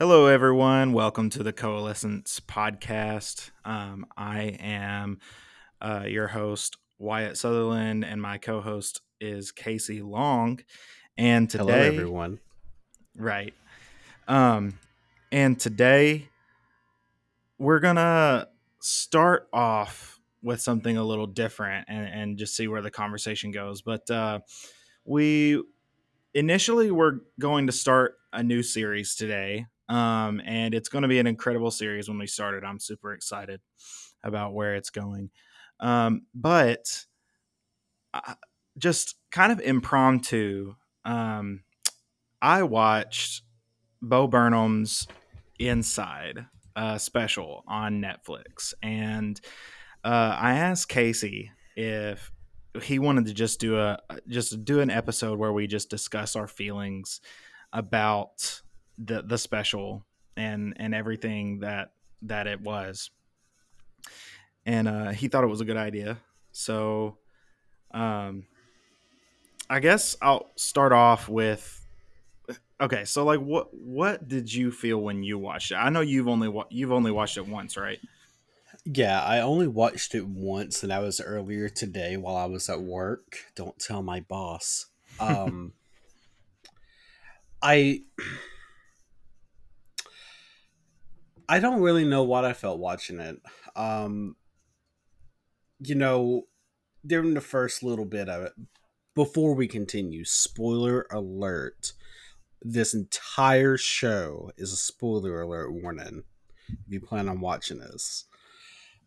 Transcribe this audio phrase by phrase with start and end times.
[0.00, 0.92] Hello, everyone.
[0.92, 3.50] Welcome to the Coalescence podcast.
[3.64, 5.18] Um, I am
[5.80, 10.60] uh, your host, Wyatt Sutherland, and my co host is Casey Long.
[11.16, 12.38] And today, Hello, everyone.
[13.16, 13.52] right.
[14.28, 14.78] Um,
[15.32, 16.28] and today,
[17.58, 18.46] we're going to
[18.78, 23.82] start off with something a little different and, and just see where the conversation goes.
[23.82, 24.38] But uh,
[25.04, 25.60] we
[26.34, 31.18] initially were going to start a new series today um, and it's going to be
[31.18, 32.64] an incredible series when we start it.
[32.64, 33.60] I'm super excited
[34.22, 35.30] about where it's going.
[35.80, 37.06] Um, but
[38.12, 38.34] uh,
[38.76, 40.74] just kind of impromptu,
[41.04, 41.62] um,
[42.42, 43.42] I watched
[44.02, 45.06] Bo Burnham's
[45.58, 46.46] Inside
[46.76, 49.40] uh, special on Netflix, and
[50.04, 52.30] uh, I asked Casey if
[52.80, 53.98] he wanted to just do a
[54.28, 57.20] just do an episode where we just discuss our feelings
[57.72, 58.62] about
[58.98, 60.04] the the special
[60.36, 63.10] and and everything that that it was
[64.66, 66.18] and uh he thought it was a good idea
[66.52, 67.16] so
[67.92, 68.44] um
[69.70, 71.86] i guess i'll start off with
[72.80, 76.28] okay so like what what did you feel when you watched it i know you've
[76.28, 77.98] only wa- you've only watched it once right
[78.84, 82.80] Yeah, I only watched it once, and that was earlier today while I was at
[82.80, 83.44] work.
[83.54, 84.86] Don't tell my boss.
[85.18, 85.72] Um,
[87.62, 88.02] I
[91.48, 93.40] I don't really know what I felt watching it.
[93.74, 94.36] Um,
[95.80, 96.42] you know,
[97.06, 98.52] during the first little bit of it,
[99.14, 101.92] before we continue, spoiler alert.
[102.60, 106.24] This entire show is a spoiler alert warning.
[106.68, 108.24] If you plan on watching this.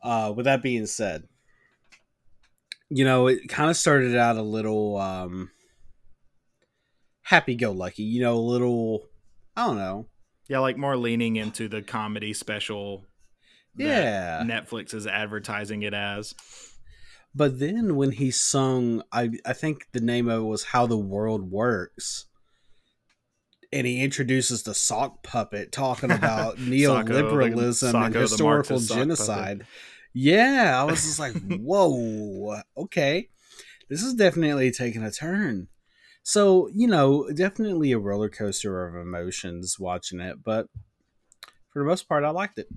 [0.02, 1.28] Uh, with that being said,
[2.90, 5.52] you know, it kind of started out a little um,
[7.22, 9.08] happy go lucky, you know, a little,
[9.56, 10.08] I don't know.
[10.52, 13.06] Yeah like more leaning into the comedy special
[13.76, 14.44] that Yeah.
[14.46, 16.36] netflix is advertising it as
[17.34, 20.98] But then when he sung, I, I think the name of it was How the
[20.98, 22.26] World Works.
[23.72, 29.66] And he introduces the sock puppet talking about neoliberalism Socko, and the historical genocide.
[30.14, 33.30] Yeah, I was just like, whoa, okay.
[33.90, 35.70] This is definitely taking a turn.
[36.24, 40.68] So, you know, definitely a roller coaster of emotions watching it, but
[41.70, 42.68] for the most part, I liked it.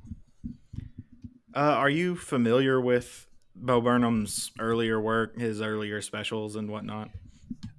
[1.55, 7.11] Uh, are you familiar with Bo Burnham's earlier work, his earlier specials and whatnot?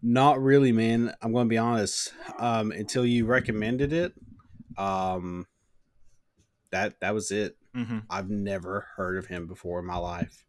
[0.01, 1.13] Not really, man.
[1.21, 2.13] I'm going to be honest.
[2.37, 4.13] Um, until you recommended it,
[4.77, 5.47] um,
[6.71, 7.57] that that was it.
[7.75, 7.99] Mm-hmm.
[8.09, 10.45] I've never heard of him before in my life.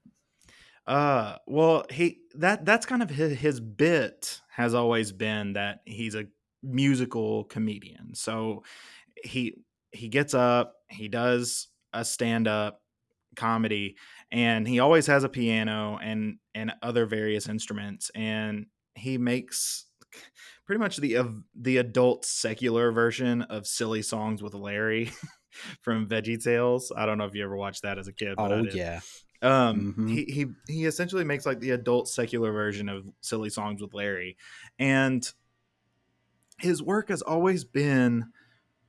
[0.87, 6.15] Uh, well, he that that's kind of his, his bit has always been that he's
[6.15, 6.27] a
[6.63, 8.15] musical comedian.
[8.15, 8.63] So
[9.25, 9.57] he
[9.93, 12.83] he gets up, he does a stand up
[13.35, 13.97] comedy,
[14.31, 19.87] and he always has a piano and and other various instruments, and he makes
[20.67, 25.11] pretty much the of the adult secular version of silly songs with Larry
[25.81, 26.93] from Veggie Tales.
[26.97, 28.37] I don't know if you ever watched that as a kid.
[28.37, 28.75] But I Oh did.
[28.75, 29.01] yeah.
[29.43, 30.07] Um, Mhm.
[30.07, 34.37] he he he essentially makes like the adult secular version of silly songs with Larry,
[34.79, 35.31] and
[36.59, 38.33] his work has always been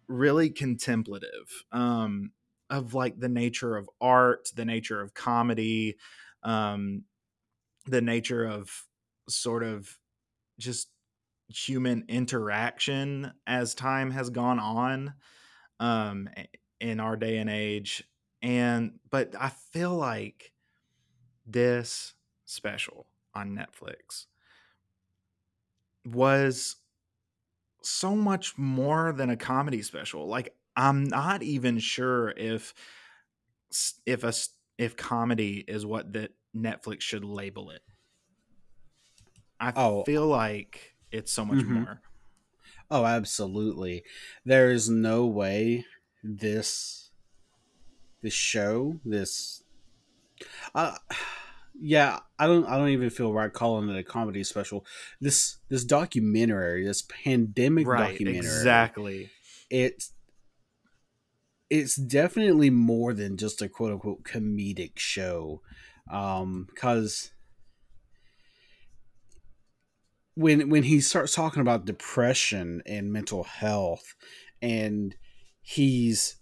[0.07, 2.33] really contemplative um,
[2.69, 5.97] of like the nature of art, the nature of comedy,
[6.43, 7.05] um,
[7.85, 8.87] the nature of
[9.29, 9.99] sort of
[10.59, 10.91] just
[11.49, 15.15] human interaction as time has gone on
[15.79, 16.29] um,
[16.79, 18.06] in our day and age.
[18.41, 20.53] And but I feel like
[21.45, 22.15] this
[22.45, 24.27] special on Netflix
[26.05, 26.77] was
[27.83, 30.27] so much more than a comedy special.
[30.27, 32.73] Like I'm not even sure if
[34.05, 34.33] if a
[34.77, 37.83] if comedy is what that Netflix should label it.
[39.59, 40.05] I Oh.
[40.05, 41.67] feel like it's so much Mhm.
[41.67, 42.01] more.
[42.89, 44.03] Oh, absolutely.
[44.45, 45.85] There is no way
[46.23, 47.06] this
[48.21, 49.63] this show, this
[50.75, 50.95] uh,
[51.79, 54.85] yeah, I don't I don't even feel right calling it a comedy special.
[55.21, 58.37] This this documentary, this pandemic Right, documentary.
[58.37, 59.29] exactly.
[59.69, 60.13] It's
[61.69, 65.61] it's definitely more than just a quote unquote comedic show.
[66.09, 67.31] Um cuz
[70.35, 74.15] when when he starts talking about depression and mental health
[74.61, 75.15] and
[75.61, 76.37] he's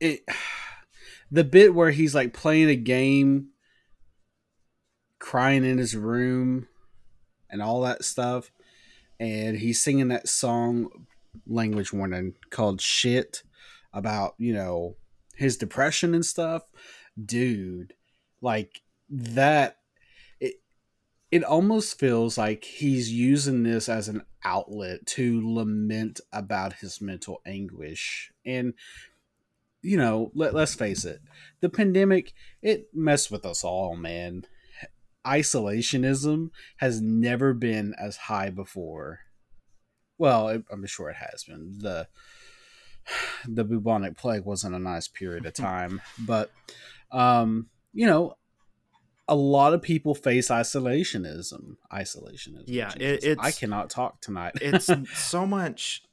[0.00, 0.20] it
[1.30, 3.48] the bit where he's like playing a game
[5.18, 6.68] crying in his room
[7.50, 8.50] and all that stuff
[9.20, 11.06] and he's singing that song
[11.46, 13.42] language warning called shit
[13.92, 14.96] about, you know,
[15.36, 16.62] his depression and stuff.
[17.22, 17.94] Dude,
[18.40, 19.78] like that
[20.40, 20.54] it
[21.30, 27.40] it almost feels like he's using this as an outlet to lament about his mental
[27.46, 28.32] anguish.
[28.44, 28.74] And
[29.84, 31.20] you know, let, let's face it,
[31.60, 32.32] the pandemic,
[32.62, 34.46] it messed with us all, man.
[35.26, 39.20] Isolationism has never been as high before.
[40.18, 41.78] Well, I'm sure it has been.
[41.80, 42.08] The
[43.48, 46.50] the bubonic plague wasn't a nice period of time, but
[47.12, 48.36] um, you know,
[49.28, 51.76] a lot of people face isolationism.
[51.92, 52.64] Isolationism.
[52.66, 53.40] Yeah, it, it's.
[53.40, 54.52] I cannot talk tonight.
[54.60, 56.03] it's so much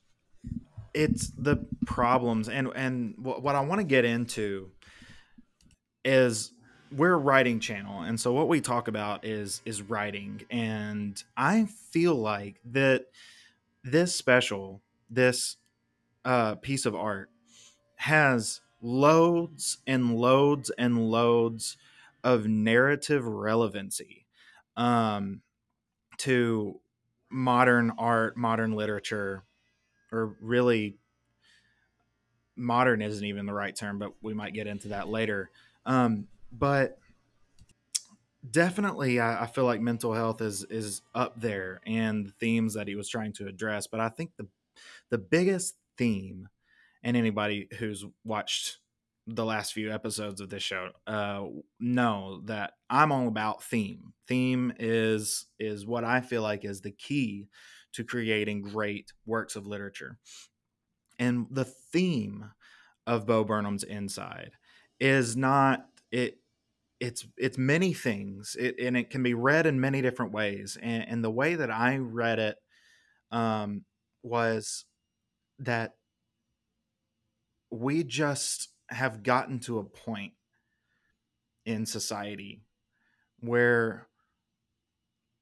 [0.94, 4.72] it's the problems and and what I want to get into
[6.04, 6.52] is
[6.92, 11.68] we're a writing channel and so what we talk about is is writing and I
[11.92, 13.06] feel like that
[13.84, 15.58] this special this
[16.26, 17.30] uh, piece of art
[17.96, 21.78] has loads and loads and loads
[22.24, 24.26] of narrative relevancy
[24.76, 25.42] um,
[26.18, 26.80] to
[27.30, 29.44] modern art modern literature
[30.12, 30.98] or really
[32.56, 35.50] modern isn't even the right term, but we might get into that later.
[35.86, 36.98] Um, but
[38.50, 42.88] definitely, I, I, feel like mental health is is up there and the themes that
[42.88, 43.88] he was trying to address.
[43.88, 44.48] But I think the
[45.10, 46.50] the biggest theme,
[47.04, 48.78] and anybody who's watched
[49.28, 51.46] the last few episodes of this show uh,
[51.80, 54.14] know that I'm all about theme.
[54.28, 57.48] Theme is is what I feel like is the key
[57.94, 60.18] to creating great works of literature.
[61.20, 62.52] And the theme
[63.06, 64.52] of Bo Burnham's Inside
[65.00, 66.38] is not it
[67.00, 71.04] it's it's many things it, and it can be read in many different ways and,
[71.10, 72.58] and the way that i read it
[73.32, 73.84] um,
[74.22, 74.86] was
[75.58, 75.94] that
[77.72, 80.34] we just have gotten to a point
[81.66, 82.62] in society
[83.40, 84.08] where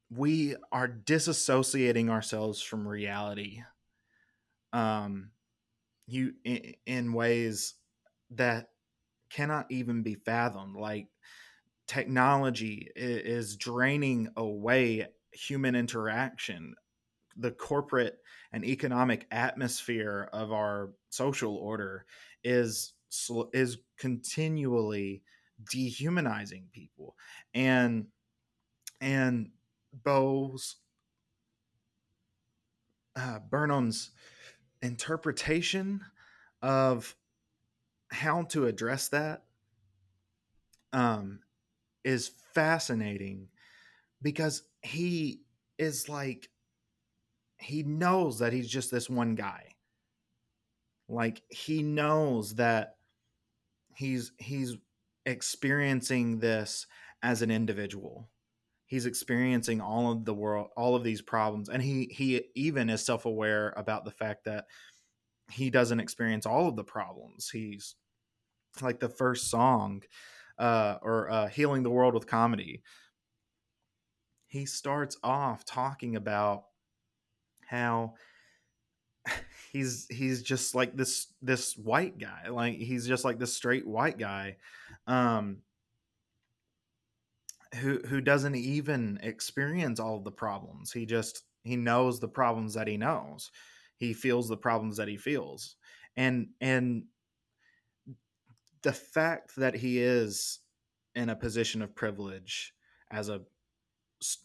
[0.09, 3.61] we are disassociating ourselves from reality
[4.73, 5.31] um
[6.07, 7.75] you in, in ways
[8.31, 8.69] that
[9.29, 11.07] cannot even be fathomed like
[11.89, 16.75] technology is draining away human interaction.
[17.35, 18.19] The corporate
[18.51, 22.05] and economic atmosphere of our social order
[22.43, 22.93] is
[23.53, 25.23] is continually
[25.71, 27.15] dehumanizing people.
[27.55, 28.07] And
[29.01, 29.49] and
[29.93, 30.77] Bo's
[33.15, 34.11] uh, Burnham's
[34.81, 36.01] interpretation
[36.61, 37.15] of
[38.11, 39.43] how to address that
[40.93, 41.39] um,
[42.03, 43.49] is fascinating
[44.21, 45.41] because he
[45.77, 46.49] is like
[47.57, 49.75] he knows that he's just this one guy.
[51.07, 52.95] Like he knows that
[53.95, 54.77] he's he's
[55.25, 56.87] experiencing this
[57.21, 58.29] as an individual
[58.89, 61.69] he's experiencing all of the world all of these problems.
[61.69, 64.65] And he he even is self-aware about the fact that
[65.51, 67.49] he doesn't experience all of the problems.
[67.49, 67.95] He's
[68.81, 70.01] like the first song
[70.57, 72.81] uh or uh healing the world with comedy.
[74.47, 76.63] He starts off talking about
[77.67, 78.15] how
[79.71, 82.49] he's he's just like this this white guy.
[82.49, 84.57] Like he's just like this straight white guy.
[85.05, 85.59] Um
[87.75, 90.91] who who doesn't even experience all the problems.
[90.91, 93.51] He just he knows the problems that he knows.
[93.97, 95.75] He feels the problems that he feels.
[96.15, 97.03] And and
[98.81, 100.59] the fact that he is
[101.15, 102.73] in a position of privilege
[103.11, 103.41] as a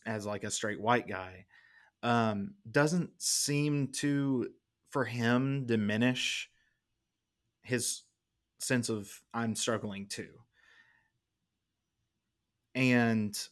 [0.06, 1.46] as like a straight white guy
[2.02, 4.48] um doesn't seem to
[4.90, 6.48] for him diminish
[7.62, 8.02] his
[8.58, 10.43] sense of I'm struggling too
[12.74, 13.48] and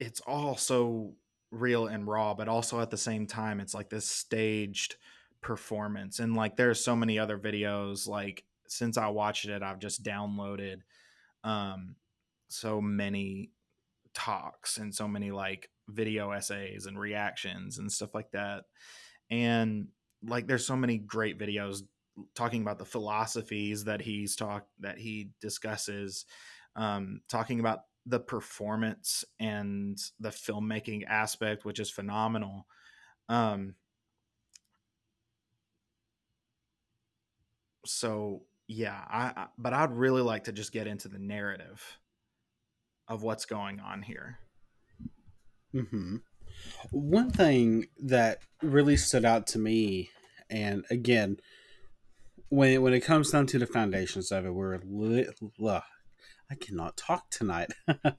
[0.00, 1.14] it's all so
[1.50, 4.96] real and raw but also at the same time it's like this staged
[5.40, 10.02] performance and like there's so many other videos like since i watched it i've just
[10.02, 10.78] downloaded
[11.44, 11.94] um
[12.48, 13.50] so many
[14.14, 18.64] talks and so many like video essays and reactions and stuff like that
[19.30, 19.88] and
[20.26, 21.82] like there's so many great videos
[22.34, 26.24] talking about the philosophies that he's talked that he discusses
[26.76, 32.66] um, talking about the performance and the filmmaking aspect, which is phenomenal.
[33.28, 33.74] Um,
[37.86, 41.98] so yeah, I, I but I'd really like to just get into the narrative
[43.08, 44.38] of what's going on here.
[45.74, 46.16] Mm-hmm.
[46.90, 50.10] One thing that really stood out to me,
[50.48, 51.38] and again,
[52.48, 55.30] when when it comes down to the foundations of it, we're lit.
[56.50, 57.72] I cannot talk tonight.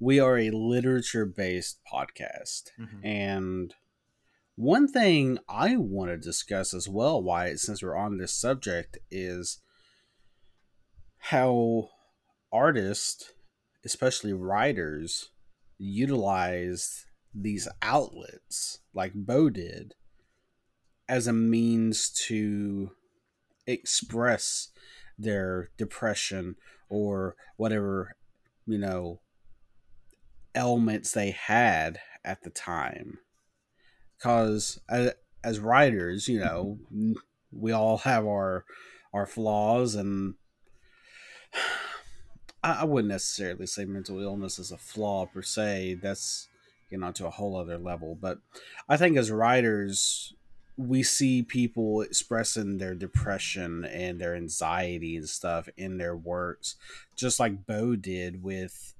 [0.00, 3.04] we are a literature based podcast, Mhm.
[3.04, 3.74] and
[4.56, 9.60] one thing I want to discuss as well, Wyatt, since we're on this subject, is
[11.18, 11.88] how
[12.52, 13.32] artists,
[13.84, 15.30] especially writers,
[15.78, 19.94] utilize these outlets like Bo did
[21.08, 22.90] as a means to
[23.66, 24.68] express
[25.18, 26.56] their depression
[26.90, 28.16] or whatever,
[28.66, 29.20] you know,
[30.54, 33.18] ailments they had at the time.
[34.18, 37.12] Because as, as writers, you know, mm-hmm.
[37.50, 38.64] we all have our
[39.12, 40.34] our flaws and
[42.62, 45.98] I, I wouldn't necessarily say mental illness is a flaw per se.
[46.02, 46.48] That's
[46.90, 48.18] getting onto a whole other level.
[48.20, 48.38] But
[48.88, 50.34] I think as writers,
[50.86, 56.76] we see people expressing their depression and their anxiety and stuff in their works,
[57.16, 58.94] just like Bo did with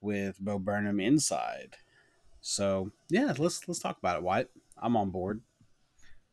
[0.00, 1.76] with Bo Burnham Inside.
[2.40, 4.50] So yeah, let's let's talk about it, Wyatt.
[4.80, 5.40] I'm on board.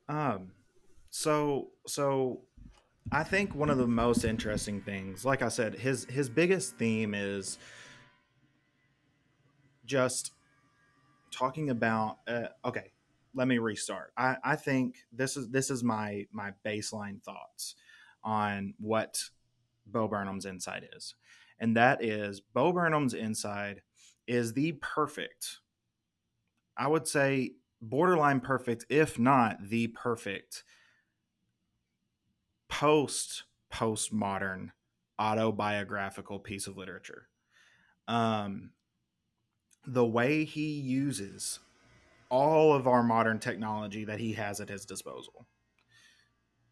[0.07, 0.51] Um,
[1.09, 2.41] so so
[3.11, 7.15] I think one of the most interesting things, like I said, his his biggest theme
[7.15, 7.57] is
[9.85, 10.33] just
[11.31, 12.19] talking about.
[12.27, 12.90] Uh, okay,
[13.33, 14.13] let me restart.
[14.17, 17.75] I, I think this is this is my my baseline thoughts
[18.23, 19.23] on what
[19.85, 21.15] Bo Burnham's Inside is,
[21.59, 23.81] and that is Bo Burnham's Inside
[24.27, 25.59] is the perfect.
[26.77, 30.63] I would say borderline perfect, if not the perfect
[32.69, 34.69] post postmodern
[35.19, 37.27] autobiographical piece of literature.
[38.07, 38.71] Um,
[39.85, 41.59] the way he uses
[42.31, 45.45] all of our modern technology that he has at his disposal,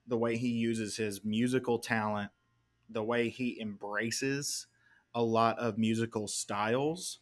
[0.07, 2.31] the way he uses his musical talent,
[2.89, 4.67] the way he embraces
[5.13, 7.19] a lot of musical styles,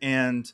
[0.00, 0.52] and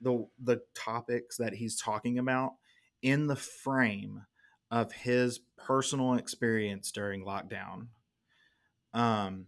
[0.00, 2.54] the the topics that he's talking about
[3.02, 4.24] in the frame
[4.70, 7.88] of his personal experience during lockdown
[8.94, 9.46] um,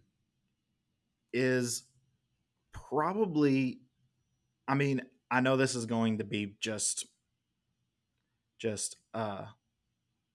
[1.31, 1.83] is
[2.71, 3.79] probably
[4.67, 5.01] i mean
[5.33, 7.05] i know this is going to be just
[8.59, 9.45] just uh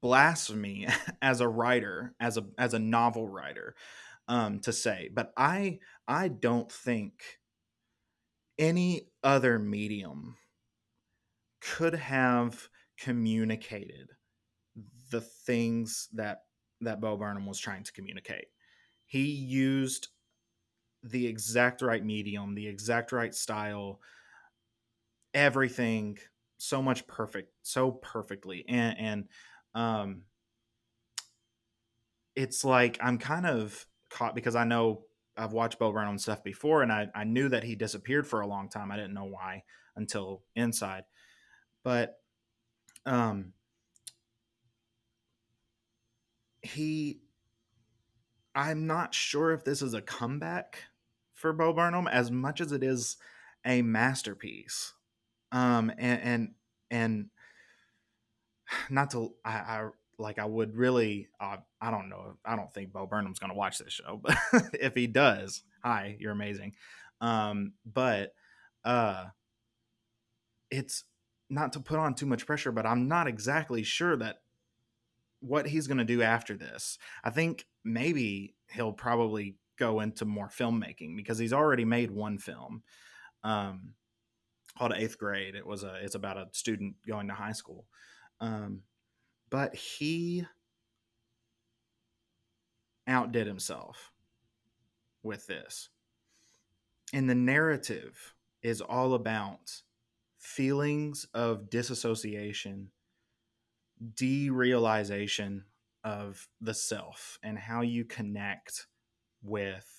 [0.03, 0.87] blasphemy
[1.23, 3.75] as a writer as a as a novel writer
[4.29, 7.39] um to say but i i don't think
[8.59, 10.37] any other medium
[11.61, 14.11] could have communicated
[15.11, 16.43] the things that
[16.81, 18.47] that Bo Burnham was trying to communicate.
[19.07, 20.09] He used
[21.03, 24.01] the exact right medium, the exact right style,
[25.35, 26.19] everything
[26.59, 28.65] so much perfect, so perfectly.
[28.69, 29.29] And and
[29.75, 30.23] um
[32.37, 35.05] it's like I'm kind of caught because I know
[35.37, 38.47] I've watched Bo Burnham stuff before and I, I knew that he disappeared for a
[38.47, 38.91] long time.
[38.91, 39.65] I didn't know why
[39.97, 41.05] until inside.
[41.83, 42.21] But
[43.07, 43.53] um
[46.63, 47.21] he
[48.55, 50.85] I'm not sure if this is a comeback
[51.33, 53.17] for Bo Burnham as much as it is
[53.65, 54.95] a masterpiece.
[55.53, 56.55] Um and and
[56.91, 57.31] and
[58.91, 59.89] not to I, I
[60.19, 63.79] like I would really uh, I don't know I don't think Bo Burnham's gonna watch
[63.79, 64.37] this show, but
[64.75, 66.75] if he does, hi, you're amazing.
[67.21, 68.35] Um, but
[68.85, 69.27] uh,
[70.71, 71.05] it's
[71.51, 74.41] not to put on too much pressure, but I'm not exactly sure that
[75.41, 76.99] what he's gonna do after this.
[77.23, 82.83] I think maybe he'll probably go into more filmmaking because he's already made one film.
[83.45, 83.95] Um,
[84.79, 85.55] called eighth grade.
[85.55, 87.87] It was a it's about a student going to high school.
[88.41, 88.83] Um,
[89.51, 90.47] but he
[93.07, 94.13] outdid himself
[95.23, 95.89] with this.
[97.13, 99.83] And the narrative is all about
[100.39, 102.91] feelings of disassociation,
[104.15, 105.63] derealization
[106.05, 108.87] of the self, and how you connect
[109.43, 109.98] with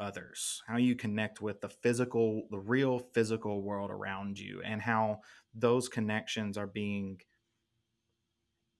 [0.00, 5.20] others, how you connect with the physical, the real physical world around you, and how
[5.54, 7.20] those connections are being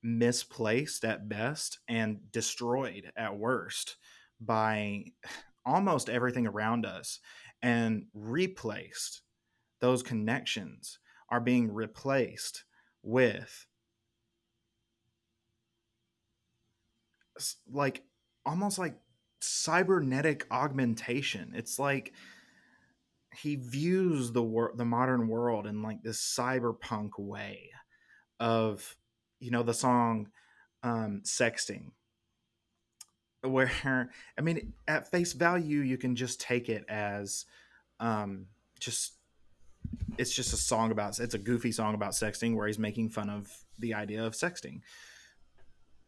[0.03, 3.97] misplaced at best and destroyed at worst
[4.39, 5.05] by
[5.65, 7.19] almost everything around us
[7.61, 9.21] and replaced.
[9.79, 10.99] Those connections
[11.29, 12.63] are being replaced
[13.03, 13.65] with
[17.71, 18.03] like
[18.45, 18.95] almost like
[19.43, 21.53] cybernetic augmentation.
[21.55, 22.13] It's like
[23.33, 27.69] he views the wor- the modern world in like this cyberpunk way
[28.39, 28.95] of
[29.39, 30.29] you know the song
[30.83, 31.91] um, sexting.
[33.41, 33.71] Where
[34.37, 37.45] i mean at face value you can just take it as
[37.99, 38.45] um,
[38.79, 39.13] just
[40.17, 43.29] it's just a song about it's a goofy song about sexting where he's making fun
[43.29, 44.81] of the idea of sexting.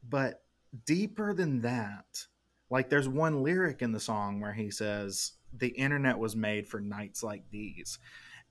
[0.07, 0.43] But
[0.85, 2.25] deeper than that
[2.73, 6.81] like there's one lyric in the song where he says the internet was made for
[6.81, 7.99] nights like these.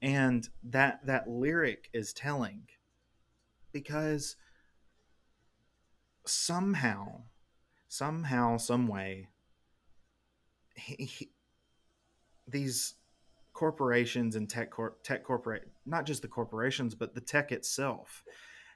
[0.01, 2.69] And that that lyric is telling
[3.73, 4.37] because
[6.25, 7.23] somehow
[7.89, 9.27] somehow some way
[10.77, 11.31] he, he,
[12.47, 12.95] these
[13.53, 18.23] corporations and tech cor- tech corporate not just the corporations but the tech itself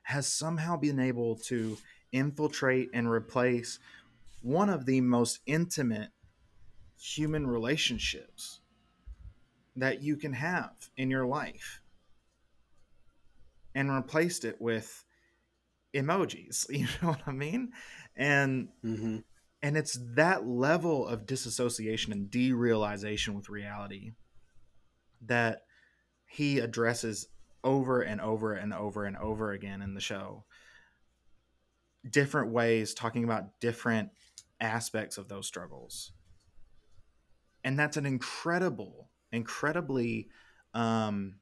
[0.03, 1.79] has somehow been able to
[2.12, 3.79] infiltrate and replace
[4.43, 6.11] one of the most intimate
[6.99, 8.61] human relationships
[9.75, 11.81] that you can have in your life.
[13.75, 15.05] And replaced it with
[15.95, 17.73] emojis you know what i mean?
[18.16, 19.19] And Mm-hmm.
[19.62, 24.12] and it's that level of disassociation and derealization with reality
[25.23, 25.62] that
[26.26, 27.28] he addresses
[27.64, 30.45] over and over and over and over again in the show.
[32.09, 34.11] Different ways talking about different
[34.61, 36.13] aspects of those struggles
[37.65, 40.29] and that's an incredible incredibly
[40.73, 41.37] um,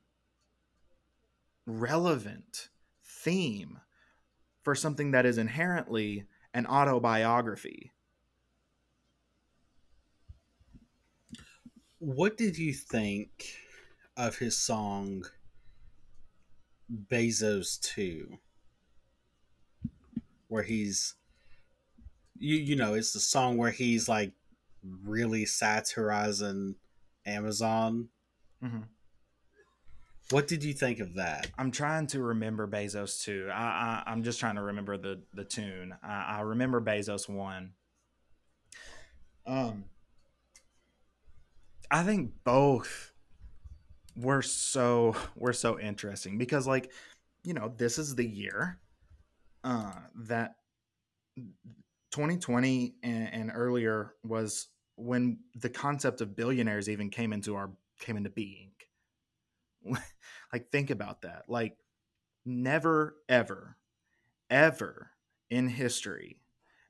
[1.66, 2.68] relevant
[3.04, 3.80] theme
[4.62, 7.92] for something that is inherently an autobiography
[12.06, 13.56] What did you think
[14.14, 15.24] of his song
[16.92, 18.40] Bezos 2?
[20.48, 21.14] Where he's
[22.38, 24.32] you you know, it's the song where he's like
[25.04, 26.76] really satirizing
[27.26, 28.08] Amazon.
[28.62, 28.82] mm-hmm.
[30.30, 31.50] What did you think of that?
[31.58, 33.50] I'm trying to remember Bezos too.
[33.52, 35.94] I, I I'm just trying to remember the the tune.
[36.02, 37.72] I, I remember Bezos one.
[39.46, 39.84] Um,
[41.90, 43.12] I think both
[44.16, 46.90] were so were so interesting because like
[47.42, 48.78] you know this is the year
[49.64, 50.54] uh that
[52.14, 58.16] 2020 and, and earlier was when the concept of billionaires even came into our came
[58.16, 58.70] into being.
[60.52, 61.46] Like think about that.
[61.48, 61.76] Like
[62.44, 63.76] never ever
[64.48, 65.10] ever
[65.50, 66.40] in history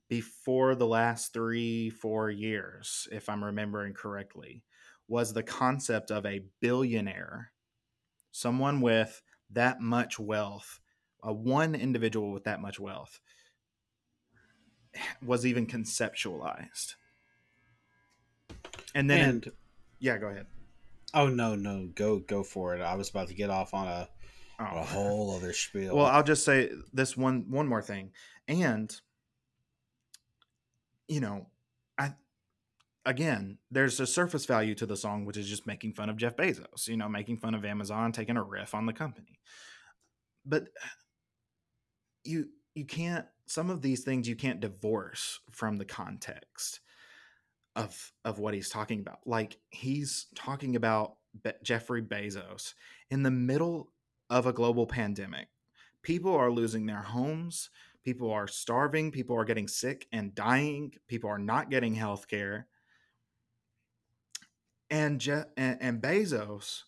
[0.09, 4.65] before the last three four years if i'm remembering correctly
[5.09, 7.53] was the concept of a billionaire
[8.33, 10.81] someone with that much wealth
[11.23, 13.21] a one individual with that much wealth
[15.25, 16.95] was even conceptualized
[18.95, 19.53] and then and
[19.99, 20.47] yeah go ahead
[21.15, 22.81] oh no, no, go go for it.
[22.81, 24.09] I was about to get off on a,
[24.59, 24.83] on a Oh.
[24.85, 25.95] whole other spiel.
[25.97, 28.11] Well, I'll just say this one one more thing.
[28.49, 28.93] And
[31.07, 31.47] you know,
[31.97, 32.15] I
[33.07, 36.37] again, there's a surface value to the song which is just making fun of Jeff
[36.37, 39.39] Bezos, you know, making fun of Amazon, taking a riff on the company.
[40.45, 40.65] But
[42.25, 46.81] you you can't some of these things you can't divorce from the context
[47.77, 49.21] of of what he's talking about.
[49.27, 52.75] Like he's talking about Be- Jeffrey Bezos
[53.11, 53.93] in the middle
[54.31, 55.49] of a global pandemic.
[56.03, 57.71] People are losing their homes,
[58.05, 62.67] people are starving, people are getting sick and dying, people are not getting health care.
[64.91, 66.83] And, Je- and and Bezos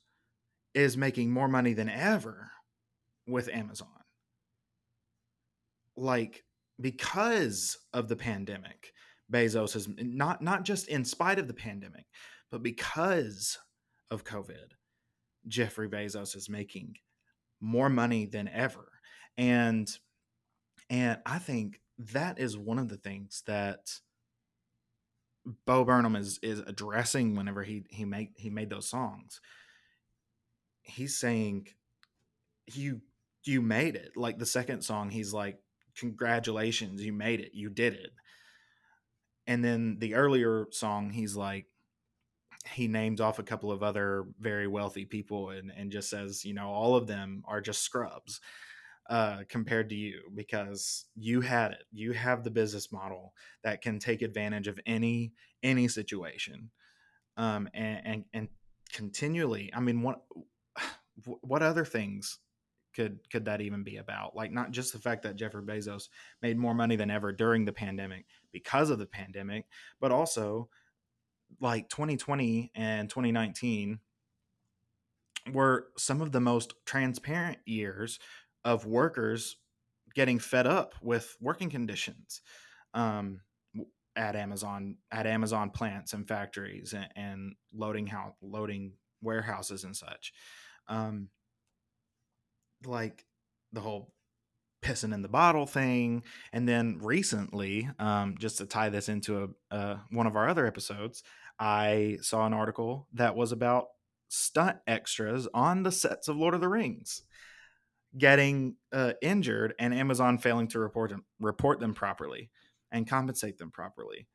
[0.74, 2.52] is making more money than ever
[3.26, 3.88] with Amazon.
[5.96, 6.44] Like
[6.80, 8.92] because of the pandemic,
[9.32, 12.06] Bezos is not not just in spite of the pandemic,
[12.50, 13.58] but because
[14.10, 14.72] of COVID,
[15.48, 16.94] Jeffrey Bezos is making
[17.60, 18.88] more money than ever.
[19.36, 19.88] And
[20.88, 24.00] and I think that is one of the things that
[25.66, 29.40] Bo Burnham is is addressing whenever he he make he made those songs.
[30.82, 31.68] He's saying
[32.66, 33.00] you
[33.44, 34.12] you made it.
[34.16, 35.58] Like the second song, he's like,
[35.98, 38.10] Congratulations, you made it, you did it.
[39.46, 41.66] And then the earlier song, he's like,
[42.72, 46.52] he names off a couple of other very wealthy people and, and just says, you
[46.52, 48.40] know, all of them are just scrubs
[49.08, 51.84] uh, compared to you because you had it.
[51.92, 55.32] You have the business model that can take advantage of any
[55.62, 56.70] any situation,
[57.36, 58.48] um, and, and and
[58.92, 59.70] continually.
[59.72, 60.22] I mean, what
[61.40, 62.38] what other things
[62.96, 64.34] could could that even be about?
[64.34, 66.08] Like not just the fact that Jeffrey Bezos
[66.42, 69.66] made more money than ever during the pandemic because of the pandemic,
[70.00, 70.68] but also
[71.60, 74.00] like 2020 and 2019
[75.52, 78.18] were some of the most transparent years
[78.64, 79.56] of workers
[80.14, 82.40] getting fed up with working conditions
[82.94, 83.40] um,
[84.16, 90.32] at Amazon at Amazon plants and factories and, and loading how loading warehouses and such.
[90.88, 91.28] Um,
[92.84, 93.24] like
[93.72, 94.12] the whole
[94.82, 99.98] pissing in the bottle thing, and then recently, um, just to tie this into a
[100.10, 101.22] one of our other episodes,
[101.58, 103.86] I saw an article that was about
[104.28, 107.22] stunt extras on the sets of Lord of the Rings
[108.16, 112.50] getting uh, injured and Amazon failing to report them report them properly
[112.90, 114.26] and compensate them properly.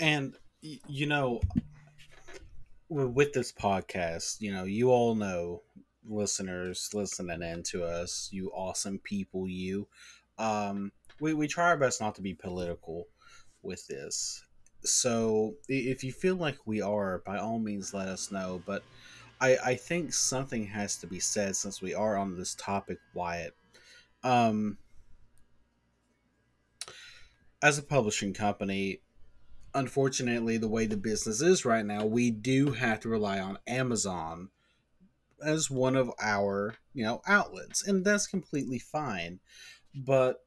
[0.00, 1.40] And you know,
[2.88, 5.62] with this podcast, you know, you all know
[6.06, 9.86] listeners listening in to us, you awesome people, you.
[10.38, 13.06] Um, we, we try our best not to be political
[13.62, 14.42] with this.
[14.84, 18.62] So if you feel like we are, by all means, let us know.
[18.64, 18.82] But
[19.40, 23.54] I, I think something has to be said since we are on this topic, Wyatt.
[24.22, 24.78] Um,
[27.62, 29.00] as a publishing company,
[29.78, 34.50] unfortunately, the way the business is right now, we do have to rely on Amazon
[35.44, 39.40] as one of our, you know, outlets, and that's completely fine.
[39.94, 40.44] But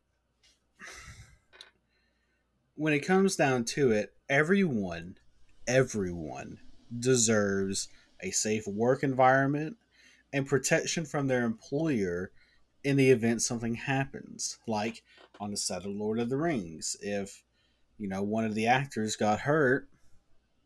[2.76, 5.18] when it comes down to it, everyone,
[5.66, 6.60] everyone
[6.98, 7.88] deserves
[8.22, 9.78] a safe work environment
[10.34, 12.32] and protection from their employer
[12.84, 14.58] in the event something happens.
[14.68, 15.04] Like
[15.40, 17.44] on the set of Lord of the Rings, if
[18.02, 19.88] you know one of the actors got hurt,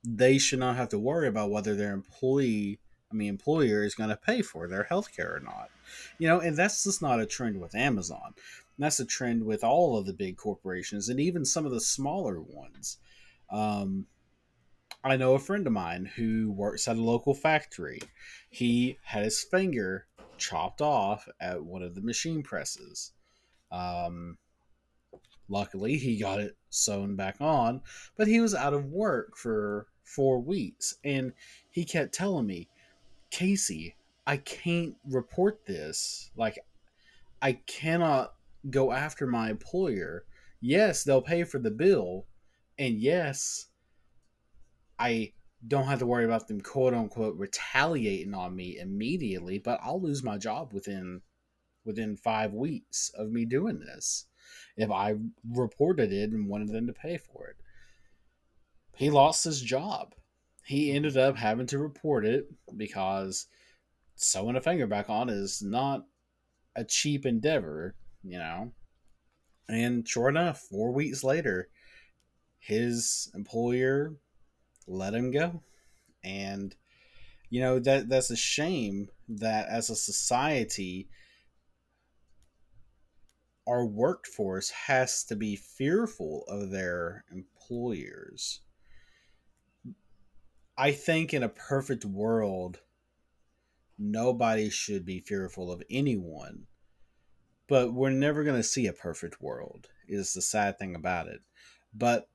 [0.05, 2.79] they should not have to worry about whether their employee,
[3.11, 5.69] I mean employer, is going to pay for their health care or not.
[6.17, 8.33] You know, and that's just not a trend with Amazon.
[8.79, 12.39] That's a trend with all of the big corporations and even some of the smaller
[12.39, 12.97] ones.
[13.49, 14.05] Um,
[15.03, 17.99] I know a friend of mine who works at a local factory.
[18.49, 23.11] He had his finger chopped off at one of the machine presses.
[23.71, 24.37] Um,
[25.49, 27.81] luckily, he got it sewn back on,
[28.17, 30.95] but he was out of work for four weeks.
[31.03, 31.33] And
[31.69, 32.69] he kept telling me,
[33.31, 33.95] Casey,
[34.27, 36.31] I can't report this.
[36.35, 36.59] Like,
[37.41, 38.33] I cannot
[38.69, 40.25] go after my employer.
[40.61, 42.25] Yes, they'll pay for the bill.
[42.77, 43.67] And yes,
[44.97, 45.33] I
[45.67, 50.23] don't have to worry about them quote unquote retaliating on me immediately, but I'll lose
[50.23, 51.21] my job within
[51.83, 54.25] within five weeks of me doing this
[54.77, 55.15] if I
[55.49, 57.55] reported it and wanted them to pay for it.
[58.95, 60.13] He lost his job.
[60.65, 63.47] He ended up having to report it because
[64.15, 66.05] sewing a finger back on is not
[66.75, 68.71] a cheap endeavor, you know.
[69.67, 71.69] And sure enough, four weeks later,
[72.59, 74.15] his employer
[74.87, 75.61] let him go.
[76.23, 76.75] And
[77.49, 81.07] you know that that's a shame that as a society
[83.67, 88.61] our workforce has to be fearful of their employers.
[90.77, 92.79] I think in a perfect world
[93.97, 96.67] nobody should be fearful of anyone.
[97.67, 101.41] But we're never going to see a perfect world, is the sad thing about it.
[101.93, 102.29] But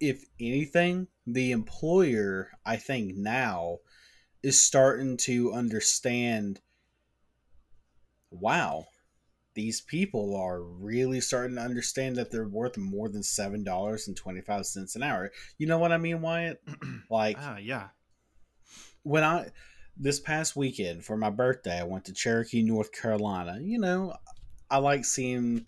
[0.00, 3.78] if anything, the employer, I think now,
[4.42, 6.60] is starting to understand
[8.30, 8.86] wow,
[9.54, 14.16] these people are really starting to understand that they're worth more than seven dollars and
[14.16, 15.30] twenty five cents an hour.
[15.58, 16.62] You know what I mean, Wyatt?
[17.10, 17.88] Like, uh, yeah.
[19.02, 19.50] When I
[19.96, 23.58] this past weekend for my birthday, I went to Cherokee, North Carolina.
[23.60, 24.14] You know,
[24.70, 25.66] I like seeing,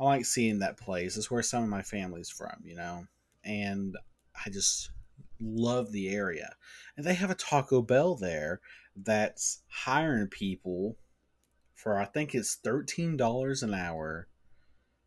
[0.00, 1.16] I like seeing that place.
[1.16, 2.62] It's where some of my family's from.
[2.64, 3.06] You know,
[3.44, 3.96] and
[4.44, 4.90] I just
[5.40, 6.54] love the area.
[6.96, 8.60] And they have a Taco Bell there
[8.96, 10.96] that's hiring people
[11.76, 14.26] for I think it's thirteen dollars an hour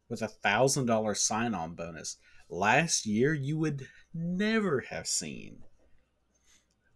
[0.07, 2.15] with a thousand dollar sign on bonus.
[2.49, 5.63] Last year you would never have seen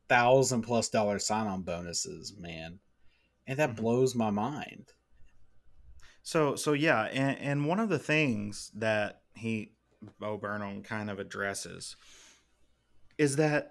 [0.08, 2.80] thousand plus dollar sign on bonuses, man.
[3.46, 3.82] And that mm-hmm.
[3.82, 4.94] blows my mind.
[6.22, 9.74] So so yeah, and, and one of the things that he
[10.20, 11.96] Bo Burnham kind of addresses
[13.18, 13.70] is that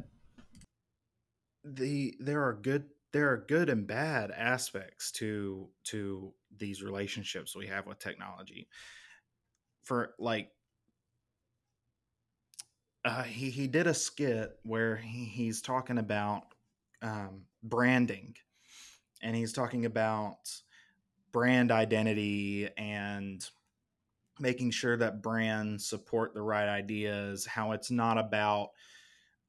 [1.64, 7.66] the there are good there are good and bad aspects to to these relationships we
[7.66, 8.68] have with technology.
[9.82, 10.50] For like
[13.04, 16.54] uh, he he did a skit where he, he's talking about
[17.02, 18.34] um, branding,
[19.22, 20.36] and he's talking about
[21.32, 23.44] brand identity and
[24.38, 28.70] making sure that brands support the right ideas, how it's not about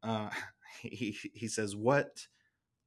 [0.02, 0.30] uh,
[0.82, 2.28] he he says, "What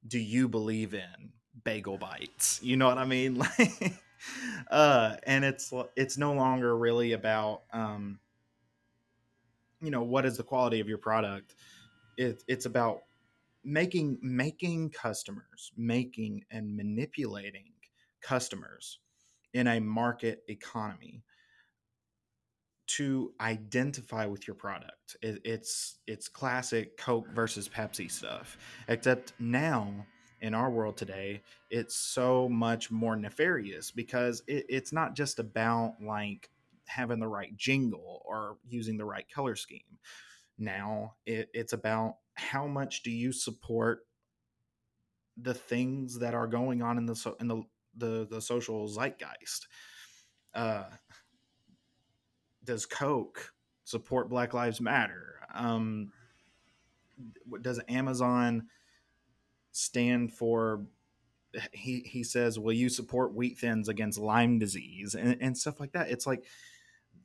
[0.07, 1.31] do you believe in?"
[1.63, 2.61] Bagel bites.
[2.63, 3.43] You know what I mean?
[3.59, 3.93] Like,
[4.71, 8.19] uh, and it's it's no longer really about um,
[9.79, 11.53] you know what is the quality of your product.
[12.17, 13.03] It, it's about
[13.63, 17.73] making making customers, making and manipulating
[18.21, 18.99] customers
[19.53, 21.23] in a market economy
[22.87, 25.17] to identify with your product.
[25.21, 28.57] It, it's it's classic Coke versus Pepsi stuff.
[28.87, 30.05] Except now
[30.41, 35.95] in our world today, it's so much more nefarious because it, it's not just about
[36.01, 36.49] like
[36.85, 39.99] having the right jingle or using the right color scheme.
[40.57, 43.99] Now it, it's about how much do you support
[45.35, 47.63] the things that are going on in the in the
[47.97, 49.67] the, the social zeitgeist.
[50.53, 50.83] Uh,
[52.67, 53.53] does Coke
[53.83, 55.39] support Black Lives Matter?
[55.55, 56.11] Um,
[57.61, 58.67] does Amazon
[59.71, 60.85] stand for?
[61.71, 65.93] He he says, "Will you support wheat thins against Lyme disease and, and stuff like
[65.93, 66.43] that?" It's like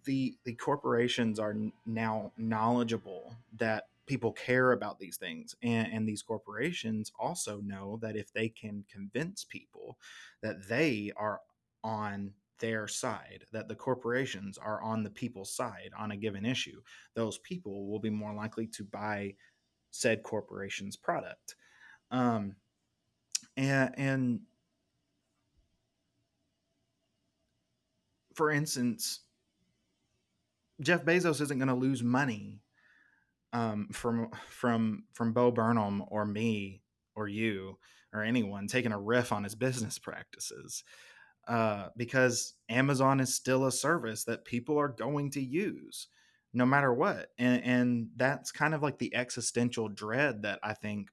[0.05, 6.23] the the corporations are now knowledgeable that people care about these things and, and these
[6.23, 9.97] corporations also know that if they can convince people
[10.43, 11.41] that they are
[11.85, 16.81] on their side, that the corporations are on the people's side on a given issue,
[17.15, 19.35] those people will be more likely to buy
[19.91, 21.57] said corporation's product.
[22.11, 22.57] Um,
[23.59, 24.41] and, and
[28.35, 29.21] for instance,
[30.81, 32.63] Jeff Bezos isn't going to lose money
[33.53, 36.83] um, from from from Bo Burnham or me
[37.15, 37.79] or you
[38.15, 40.85] or anyone taking a riff on his business practices
[41.49, 46.09] uh, because Amazon is still a service that people are going to use
[46.55, 47.31] no matter what.
[47.39, 51.09] And, and that's kind of like the existential dread that I think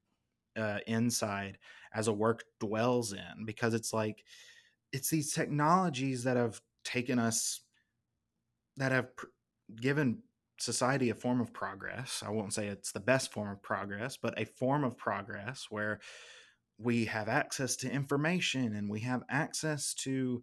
[0.57, 1.57] uh, Inside
[1.93, 4.23] as a work dwells in because it's like,
[4.91, 7.61] it's these technologies that have taken us,
[8.77, 9.27] that have pr-
[9.79, 10.19] given
[10.59, 12.21] society a form of progress.
[12.25, 15.99] I won't say it's the best form of progress, but a form of progress where
[16.79, 20.41] we have access to information and we have access to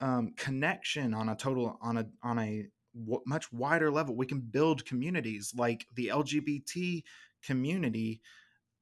[0.00, 2.66] um, connection on a total on a on a
[2.98, 4.16] w- much wider level.
[4.16, 7.04] We can build communities like the lgbt
[7.42, 8.20] community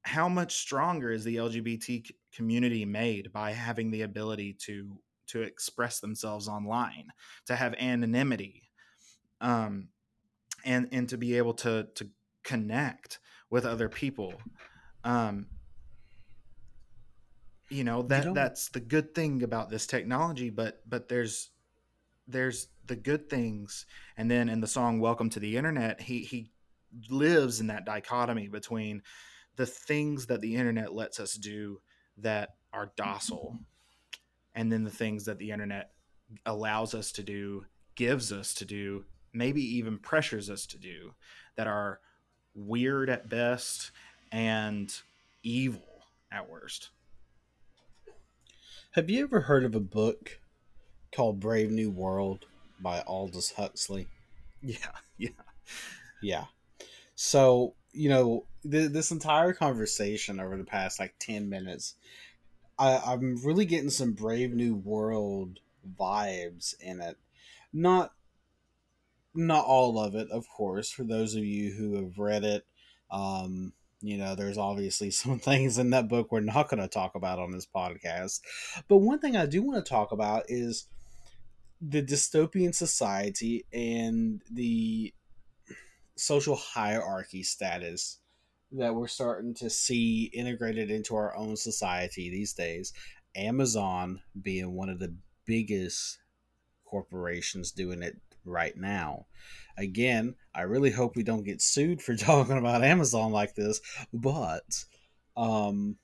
[0.01, 5.99] how much stronger is the lgbt community made by having the ability to to express
[5.99, 7.07] themselves online
[7.45, 8.69] to have anonymity
[9.41, 9.89] um,
[10.65, 12.09] and and to be able to to
[12.43, 14.33] connect with other people
[15.03, 15.45] um,
[17.73, 21.49] you know that you that's the good thing about this technology but but there's
[22.27, 23.85] there's the good things.
[24.17, 26.51] And then in the song welcome to the internet he he
[27.09, 29.01] lives in that dichotomy between
[29.55, 31.79] the things that the internet lets us do
[32.17, 33.59] that are docile
[34.53, 35.91] and then the things that the internet
[36.45, 41.13] allows us to do gives us to do maybe even pressures us to do
[41.55, 41.99] that are
[42.53, 43.91] weird at best
[44.31, 45.01] and
[45.41, 46.91] evil at worst
[48.93, 50.39] have you ever heard of a book
[51.11, 52.45] called Brave New World
[52.79, 54.07] by Aldous Huxley?
[54.61, 54.77] Yeah,
[55.17, 55.29] yeah,
[56.21, 56.45] yeah.
[57.15, 61.95] So you know th- this entire conversation over the past like ten minutes,
[62.77, 65.59] I- I'm really getting some Brave New World
[65.99, 67.17] vibes in it.
[67.73, 68.13] Not
[69.33, 70.91] not all of it, of course.
[70.91, 72.65] For those of you who have read it,
[73.09, 73.73] um,
[74.03, 77.39] you know, there's obviously some things in that book we're not going to talk about
[77.39, 78.41] on this podcast.
[78.87, 80.87] But one thing I do want to talk about is
[81.81, 85.13] the dystopian society and the
[86.15, 88.19] social hierarchy status
[88.71, 92.93] that we're starting to see integrated into our own society these days.
[93.35, 96.19] Amazon being one of the biggest
[96.85, 99.25] corporations doing it right now.
[99.77, 103.81] Again, I really hope we don't get sued for talking about Amazon like this,
[104.13, 104.85] but
[105.35, 105.97] um,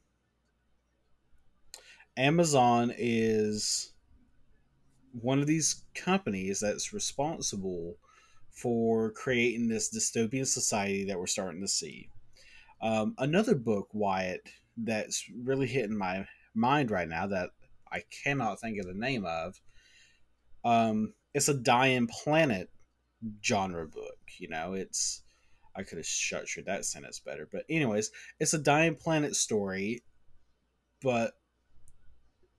[2.18, 3.94] Amazon is
[5.14, 7.96] one of these companies that's responsible
[8.50, 12.10] for creating this dystopian society that we're starting to see.
[12.82, 17.52] Um, another book, Wyatt, that's really hitting my mind right now that
[17.92, 19.60] I cannot think of the name of.
[20.64, 22.70] Um, it's a dying planet
[23.44, 24.18] genre book.
[24.38, 25.22] You know, it's
[25.76, 30.04] I could have structured that sentence better, but anyways, it's a dying planet story,
[31.02, 31.34] but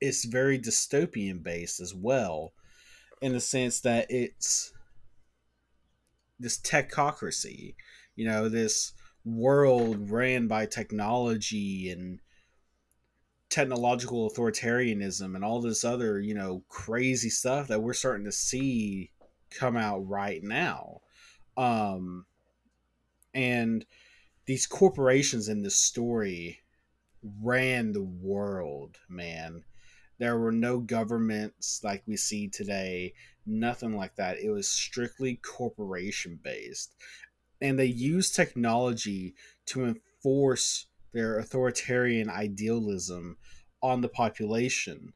[0.00, 2.52] it's very dystopian based as well,
[3.20, 4.72] in the sense that it's
[6.38, 7.74] this techocracy,
[8.16, 8.92] you know, this
[9.24, 12.20] world ran by technology and
[13.50, 19.10] technological authoritarianism and all this other, you know, crazy stuff that we're starting to see
[19.50, 21.00] come out right now.
[21.56, 22.24] Um
[23.34, 23.84] and
[24.46, 26.60] these corporations in this story
[27.42, 29.64] ran the world, man.
[30.18, 33.14] There were no governments like we see today,
[33.46, 34.38] nothing like that.
[34.38, 36.94] It was strictly corporation based.
[37.60, 39.34] And they used technology
[39.66, 43.36] to enforce their authoritarian idealism
[43.82, 45.12] on the population.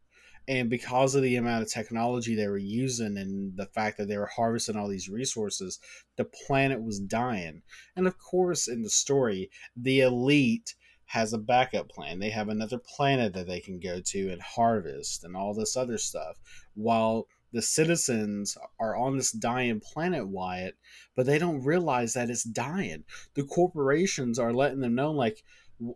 [0.46, 4.18] And because of the amount of technology they were using and the fact that they
[4.18, 5.78] were harvesting all these resources,
[6.16, 7.62] the planet was dying.
[7.96, 10.74] And of course, in the story, the elite
[11.06, 12.18] has a backup plan.
[12.18, 15.96] They have another planet that they can go to and harvest and all this other
[15.96, 16.38] stuff.
[16.74, 20.76] While the citizens are on this dying planet, Wyatt,
[21.14, 23.04] but they don't realize that it's dying.
[23.34, 25.42] The corporations are letting them know, like,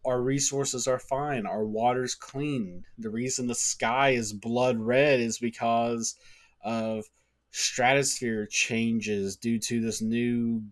[0.04, 2.84] our resources are fine, our water's clean.
[2.98, 6.16] The reason the sky is blood red is because
[6.62, 7.04] of
[7.50, 10.62] stratosphere changes due to this new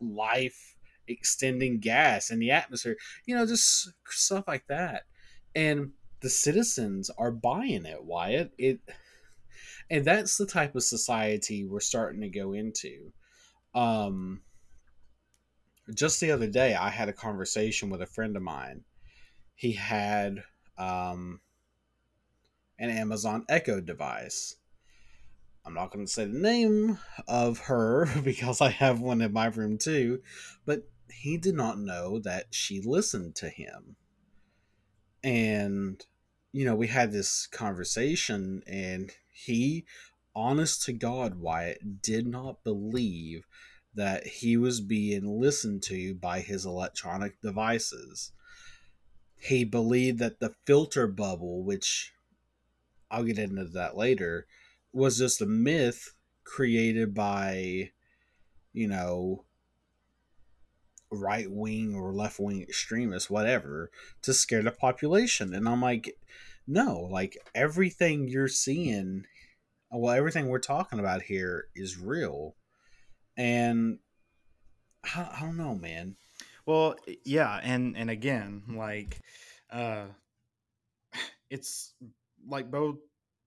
[0.00, 2.96] life extending gas in the atmosphere.
[3.26, 5.04] You know, just stuff like that.
[5.54, 8.52] And the citizens are buying it, Wyatt.
[8.58, 8.80] It
[9.90, 13.12] and that's the type of society we're starting to go into.
[13.74, 14.40] Um
[15.94, 18.84] just the other day I had a conversation with a friend of mine.
[19.54, 20.44] He had
[20.78, 21.40] um
[22.78, 24.56] an Amazon Echo device.
[25.64, 29.46] I'm not going to say the name of her because I have one in my
[29.46, 30.22] room too,
[30.64, 33.96] but he did not know that she listened to him.
[35.22, 36.04] And,
[36.52, 39.84] you know, we had this conversation, and he,
[40.34, 43.46] honest to God, Wyatt, did not believe
[43.94, 48.32] that he was being listened to by his electronic devices.
[49.36, 52.12] He believed that the filter bubble, which
[53.10, 54.46] I'll get into that later,
[54.92, 57.90] was just a myth created by,
[58.72, 59.44] you know,
[61.10, 63.90] right wing or left wing extremists, whatever,
[64.22, 65.54] to scare the population.
[65.54, 66.16] And I'm like,
[66.66, 69.24] no, like everything you're seeing,
[69.90, 72.54] well, everything we're talking about here is real.
[73.40, 74.00] And
[75.02, 76.14] I, I don't know, man.
[76.66, 79.18] Well, yeah, and and again, like,
[79.70, 80.04] uh,
[81.50, 81.94] it's
[82.46, 82.98] like Bo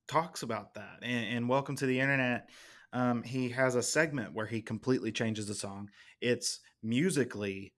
[0.08, 2.50] talks about that, and, and Welcome to the Internet.
[2.92, 5.92] Um, he has a segment where he completely changes the song.
[6.22, 7.74] It's musically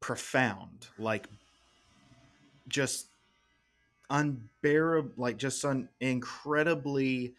[0.00, 1.28] profound, like
[2.66, 3.06] just
[4.10, 7.34] unbearable, like just an incredibly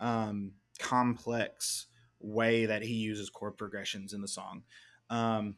[0.00, 1.86] um, complex
[2.22, 4.62] way that he uses chord progressions in the song.
[5.10, 5.56] Um,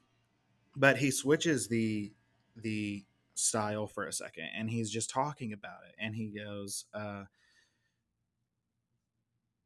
[0.77, 2.13] but he switches the
[2.57, 6.87] the style for a second, and he's just talking about it, and he goes.
[6.93, 7.25] Uh,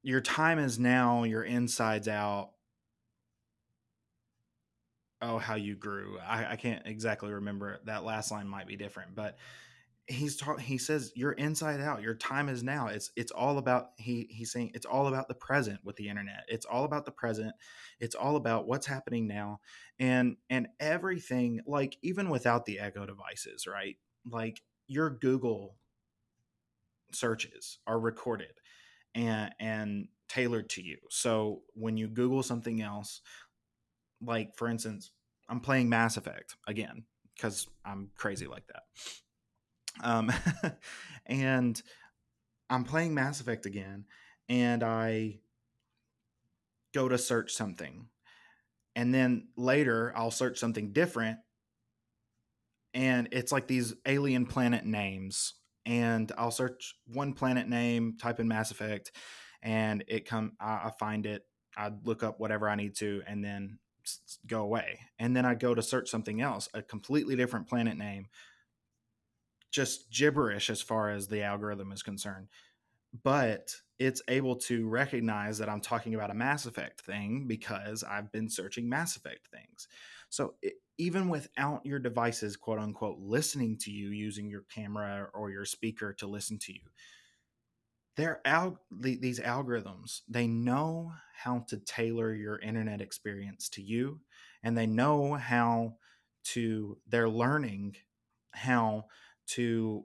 [0.00, 2.50] your time is now, your insides out,
[5.20, 9.14] oh how you grew I, I can't exactly remember that last line might be different
[9.14, 9.36] but
[10.08, 12.02] he's talking he says you're inside out.
[12.02, 12.88] Your time is now.
[12.88, 16.44] It's it's all about he he's saying it's all about the present with the internet.
[16.48, 17.52] It's all about the present.
[18.00, 19.60] It's all about what's happening now.
[19.98, 23.96] And and everything like even without the echo devices right?
[24.28, 25.76] Like your google
[27.12, 28.52] searches are recorded
[29.14, 30.98] and and tailored to you.
[31.10, 33.20] So when you google something else
[34.22, 35.12] like for instance,
[35.48, 37.04] I'm playing Mass Effect again
[37.36, 38.82] because I'm crazy like that.
[40.02, 40.32] Um,
[41.26, 41.80] and
[42.70, 44.04] I'm playing Mass Effect again,
[44.48, 45.40] and I
[46.94, 48.08] go to search something,
[48.96, 51.38] and then later I'll search something different,
[52.94, 55.54] and it's like these alien planet names,
[55.86, 59.12] and I'll search one planet name, type in Mass Effect,
[59.62, 61.42] and it come I, I find it.
[61.76, 63.78] I look up whatever I need to, and then
[64.46, 65.00] go away.
[65.18, 68.26] And then I go to search something else, a completely different planet name,
[69.70, 72.48] just gibberish as far as the algorithm is concerned.
[73.22, 78.30] But it's able to recognize that I'm talking about a Mass Effect thing because I've
[78.30, 79.88] been searching Mass Effect things.
[80.30, 85.50] So it, even without your devices, quote unquote, listening to you using your camera or
[85.50, 86.80] your speaker to listen to you,
[88.18, 94.20] they're al- these algorithms they know how to tailor your internet experience to you
[94.64, 95.94] and they know how
[96.42, 97.94] to they're learning
[98.50, 99.04] how
[99.48, 100.04] to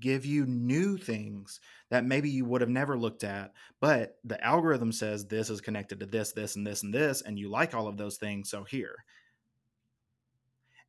[0.00, 4.92] give you new things that maybe you would have never looked at but the algorithm
[4.92, 7.88] says this is connected to this this and this and this and you like all
[7.88, 8.96] of those things so here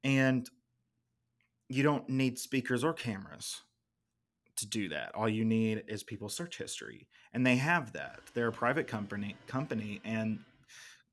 [0.04, 0.50] And
[1.70, 3.62] you don't need speakers or cameras
[4.58, 5.14] to do that.
[5.16, 8.22] All you need is people's search history, and they have that.
[8.34, 10.40] They're a private company company and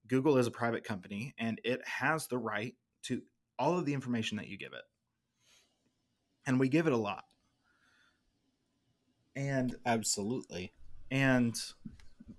[0.09, 3.23] Google is a private company and it has the right to
[3.59, 4.83] all of the information that you give it.
[6.49, 7.25] And we give it a lot.
[9.37, 10.73] And absolutely.
[11.11, 11.55] And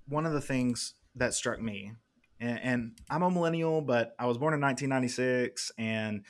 [0.07, 1.93] one of the things that struck me,
[2.39, 6.25] and, and I'm a millennial, but I was born in 1996, and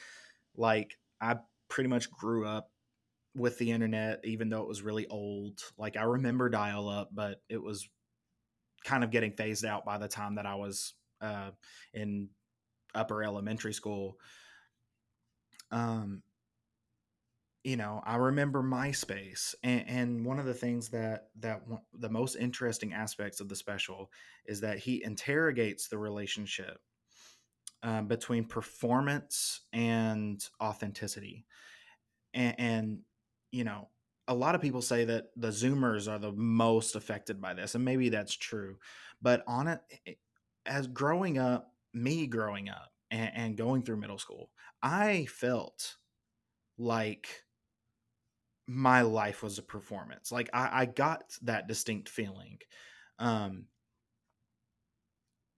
[0.57, 1.37] like I
[1.69, 2.69] pretty much grew up
[3.33, 5.61] with the internet, even though it was really old.
[5.77, 7.87] Like I remember dial up, but it was
[8.83, 11.51] kind of getting phased out by the time that I was uh,
[11.93, 12.27] in
[12.93, 14.17] upper elementary school.
[15.71, 16.23] Um,
[17.63, 21.61] you know, I remember MySpace, and, and one of the things that that
[21.93, 24.11] the most interesting aspects of the special
[24.45, 26.79] is that he interrogates the relationship
[27.83, 31.45] um, between performance and authenticity,
[32.33, 32.99] and, and
[33.51, 33.89] you know,
[34.27, 37.83] a lot of people say that the Zoomers are the most affected by this, and
[37.83, 38.77] maybe that's true.
[39.21, 39.81] But on it,
[40.65, 44.49] as growing up, me growing up and, and going through middle school,
[44.81, 45.97] I felt
[46.77, 47.27] like
[48.69, 50.31] my life was a performance.
[50.31, 52.59] Like I, I got that distinct feeling.
[53.17, 53.65] Um,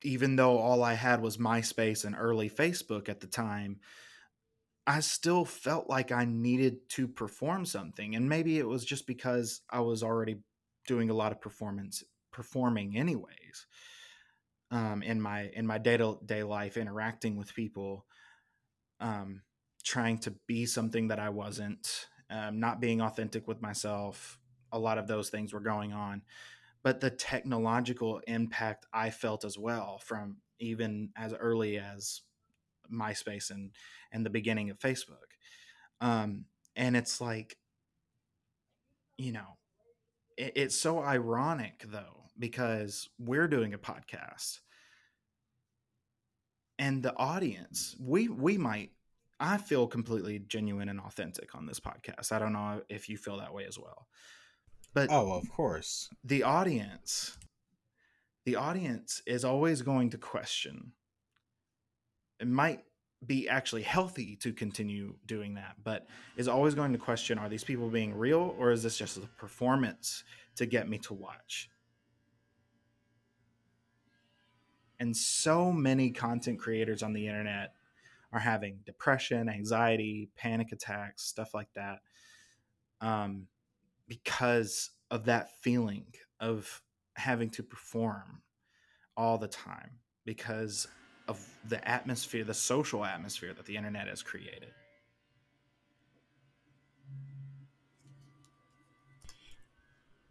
[0.02, 3.82] even though all I had was MySpace and early Facebook at the time,
[4.88, 8.16] I still felt like I needed to perform something.
[8.16, 10.40] And maybe it was just because I was already
[10.88, 13.68] doing a lot of performance performing anyways.
[14.72, 18.06] Um, in my in my day to day life, interacting with people,
[19.02, 19.42] um,
[19.84, 24.40] trying to be something that I wasn't, um, not being authentic with myself.
[24.72, 26.22] A lot of those things were going on,
[26.82, 32.22] but the technological impact I felt as well from even as early as
[32.92, 33.72] MySpace and
[34.12, 35.36] and the beginning of Facebook.
[36.00, 37.58] Um, and it's like,
[39.18, 39.58] you know,
[40.38, 44.60] it, it's so ironic though because we're doing a podcast
[46.80, 48.92] and the audience we we might
[49.42, 52.32] I feel completely genuine and authentic on this podcast.
[52.32, 54.08] I don't know if you feel that way as well.
[54.94, 56.10] But Oh, of course.
[56.24, 57.38] The audience
[58.46, 60.94] the audience is always going to question.
[62.40, 62.84] It might
[63.26, 67.64] be actually healthy to continue doing that, but is always going to question are these
[67.64, 70.24] people being real or is this just a performance
[70.56, 71.70] to get me to watch?
[75.00, 77.74] And so many content creators on the internet
[78.34, 82.00] are having depression, anxiety, panic attacks, stuff like that,
[83.02, 83.48] um,
[84.08, 86.06] because of that feeling
[86.40, 86.82] of
[87.16, 88.42] having to perform
[89.18, 89.92] all the time
[90.26, 90.88] because
[91.28, 94.72] of the atmosphere, the social atmosphere that the internet has created.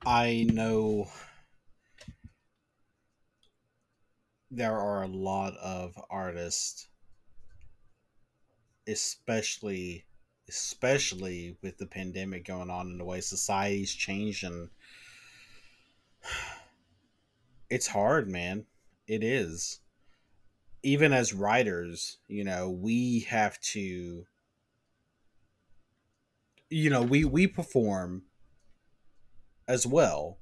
[0.05, 1.09] I know
[4.51, 6.89] there are a lot of artists
[8.91, 10.05] especially
[10.49, 14.69] especially with the pandemic going on and the way society's changing
[17.71, 18.67] it's hard man.
[19.07, 19.81] It is.
[20.83, 24.25] Even as writers you know we have to
[26.69, 28.23] you know we we perform
[29.69, 30.39] as well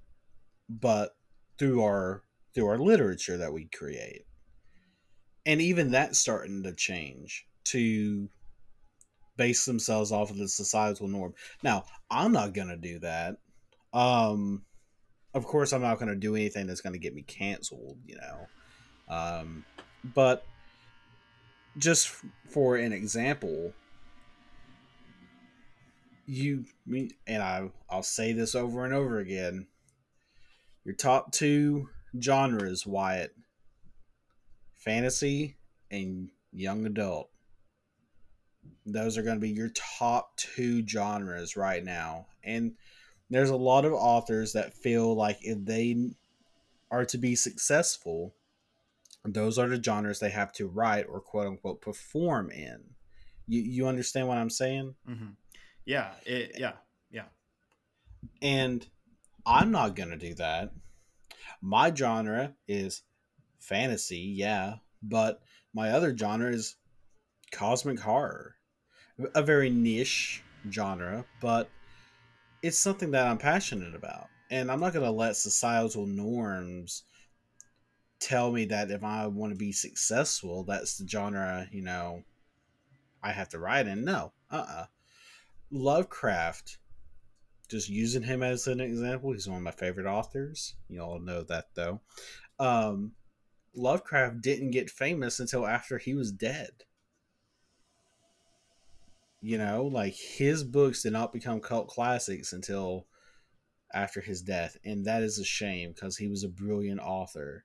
[0.69, 1.17] but
[1.59, 2.23] through our
[2.55, 4.25] through our literature that we create.
[5.47, 8.29] And even that's starting to change to
[9.39, 11.33] base themselves off of the societal norm.
[11.63, 13.37] Now, I'm not going to do that.
[13.95, 14.65] Um,
[15.33, 18.17] of course, I'm not going to do anything that's going to get me canceled, you
[18.17, 18.47] know.
[19.09, 19.65] Um,
[20.05, 20.45] but
[21.79, 22.13] just
[22.49, 23.73] for an example,
[26.27, 29.67] you and I I'll say this over and over again.
[30.85, 31.89] Your top two
[32.21, 33.35] genres, Wyatt,
[34.75, 35.57] fantasy
[35.91, 37.31] and young adult
[38.93, 42.27] those are going to be your top two genres right now.
[42.43, 42.73] And
[43.31, 46.11] there's a lot of authors that feel like if they
[46.91, 48.35] are to be successful,
[49.25, 52.81] those are the genres they have to write or quote unquote perform in.
[53.47, 54.95] You you understand what I'm saying?
[55.09, 55.31] Mm-hmm.
[55.85, 56.75] Yeah, it, yeah,
[57.11, 57.25] yeah.
[58.43, 58.87] And
[59.47, 60.73] I'm not gonna do that.
[61.61, 63.03] My genre is
[63.59, 65.41] fantasy, yeah, but
[65.75, 66.77] my other genre is
[67.51, 68.58] cosmic horror
[69.35, 71.69] a very niche genre, but
[72.63, 74.29] it's something that I'm passionate about.
[74.51, 77.05] And I'm not going to let societal norms
[78.21, 82.25] tell me that if I want to be successful, that's the genre, you know,
[83.23, 84.05] I have to write in.
[84.05, 84.85] No, uh uh
[85.71, 86.79] Lovecraft,
[87.69, 90.75] just using him as an example, he's one of my favorite authors.
[90.89, 92.01] You all know that though.
[92.59, 93.13] Um,
[93.75, 96.85] Lovecraft didn't get famous until after he was dead.
[99.41, 103.07] You know, like his books did not become cult classics until
[103.95, 107.65] after his death, and that is a shame because he was a brilliant author.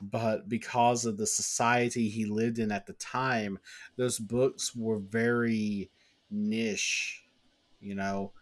[0.00, 3.58] But because of the society he lived in at the time,
[3.96, 5.90] those books were very
[6.30, 7.24] niche,
[7.80, 8.32] you know.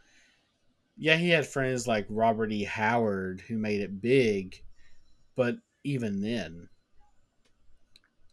[0.96, 2.64] Yeah, he had friends like Robert E.
[2.64, 4.62] Howard who made it big,
[5.36, 6.68] but even then,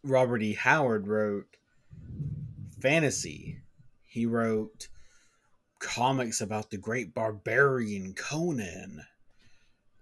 [0.02, 0.54] Robert E.
[0.54, 1.56] Howard wrote
[2.80, 3.62] fantasy.
[4.08, 4.88] He wrote
[5.78, 9.02] comics about the great barbarian Conan.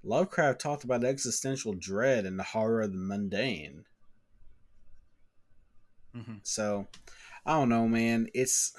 [0.02, 3.84] Lovecraft talked about existential dread and the horror of the mundane.
[6.16, 6.36] Mm-hmm.
[6.44, 6.86] So,
[7.44, 8.28] I don't know, man.
[8.32, 8.74] It's.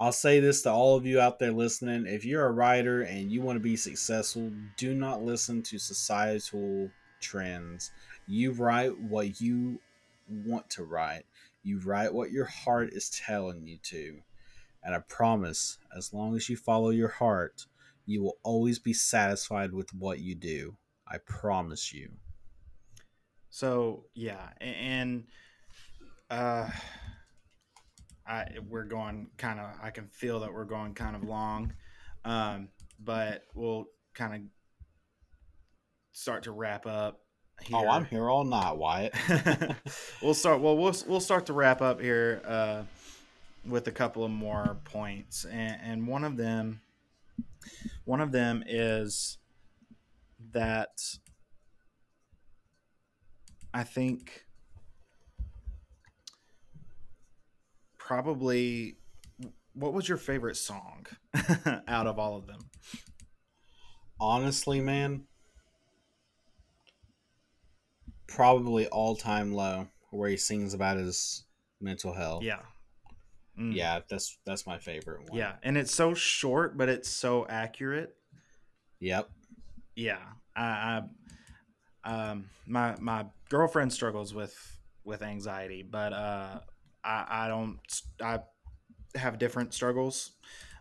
[0.00, 2.06] I'll say this to all of you out there listening.
[2.06, 6.90] If you're a writer and you want to be successful, do not listen to societal
[7.20, 7.90] trends.
[8.26, 9.80] You write what you
[10.28, 11.24] want to write.
[11.64, 14.20] You write what your heart is telling you to.
[14.82, 17.66] And I promise, as long as you follow your heart,
[18.04, 20.76] you will always be satisfied with what you do.
[21.08, 22.10] I promise you.
[23.48, 25.24] So, yeah, and
[26.30, 26.68] uh
[28.26, 31.72] I we're going kind of I can feel that we're going kind of long.
[32.24, 32.68] Um
[33.02, 34.40] but we'll kind of
[36.12, 37.23] start to wrap up
[37.62, 37.76] here.
[37.76, 39.14] Oh, I'm here all night, Wyatt.
[40.22, 40.60] we'll start.
[40.60, 42.82] Well, we'll we'll start to wrap up here uh,
[43.66, 46.80] with a couple of more points, and, and one of them,
[48.04, 49.38] one of them is
[50.52, 51.00] that
[53.72, 54.44] I think
[57.98, 58.98] probably
[59.72, 61.06] what was your favorite song
[61.88, 62.60] out of all of them?
[64.20, 65.24] Honestly, man,
[68.26, 71.44] probably all time low where he sings about his
[71.80, 72.42] mental health.
[72.42, 72.60] Yeah.
[73.58, 73.74] Mm.
[73.74, 75.38] Yeah, that's that's my favorite one.
[75.38, 78.16] Yeah, and it's so short, but it's so accurate.
[79.00, 79.30] Yep.
[79.94, 80.18] Yeah,
[80.56, 81.02] I,
[82.04, 84.56] I um, my my girlfriend struggles with
[85.04, 86.60] with anxiety, but uh,
[87.04, 87.78] I I don't
[88.20, 88.40] I
[89.14, 90.32] have different struggles.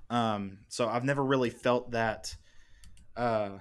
[0.10, 2.36] Um, so I've never really felt that
[3.16, 3.60] uh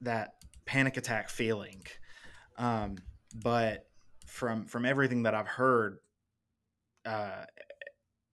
[0.00, 0.34] that
[0.64, 1.82] panic attack feeling.
[2.60, 2.96] Um,
[3.34, 3.88] but
[4.26, 5.98] from from everything that I've heard,
[7.06, 7.46] uh,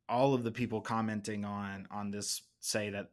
[0.09, 3.07] all of the people commenting on on this say that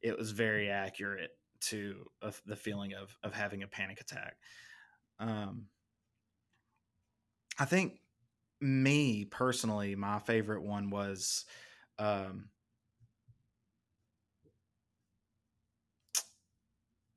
[0.00, 1.30] it was very accurate
[1.62, 4.36] to uh, the feeling of of having a panic attack.
[5.18, 5.66] Um,
[7.58, 7.98] I think
[8.60, 11.44] me personally, my favorite one was
[11.98, 12.50] um,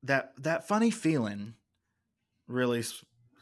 [0.02, 1.54] that that funny feeling
[2.48, 2.84] really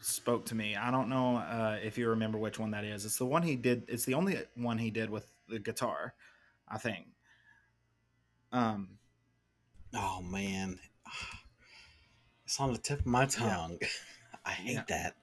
[0.04, 0.76] spoke to me.
[0.76, 3.04] I don't know uh, if you remember which one that is.
[3.04, 3.84] It's the one he did.
[3.88, 6.14] It's the only one he did with the guitar,
[6.68, 7.06] I think.
[8.52, 8.98] Um.
[9.94, 10.78] Oh man,
[12.44, 13.78] it's on the tip of my tongue.
[13.80, 13.88] Yeah.
[14.46, 14.82] I hate yeah.
[14.88, 15.16] that.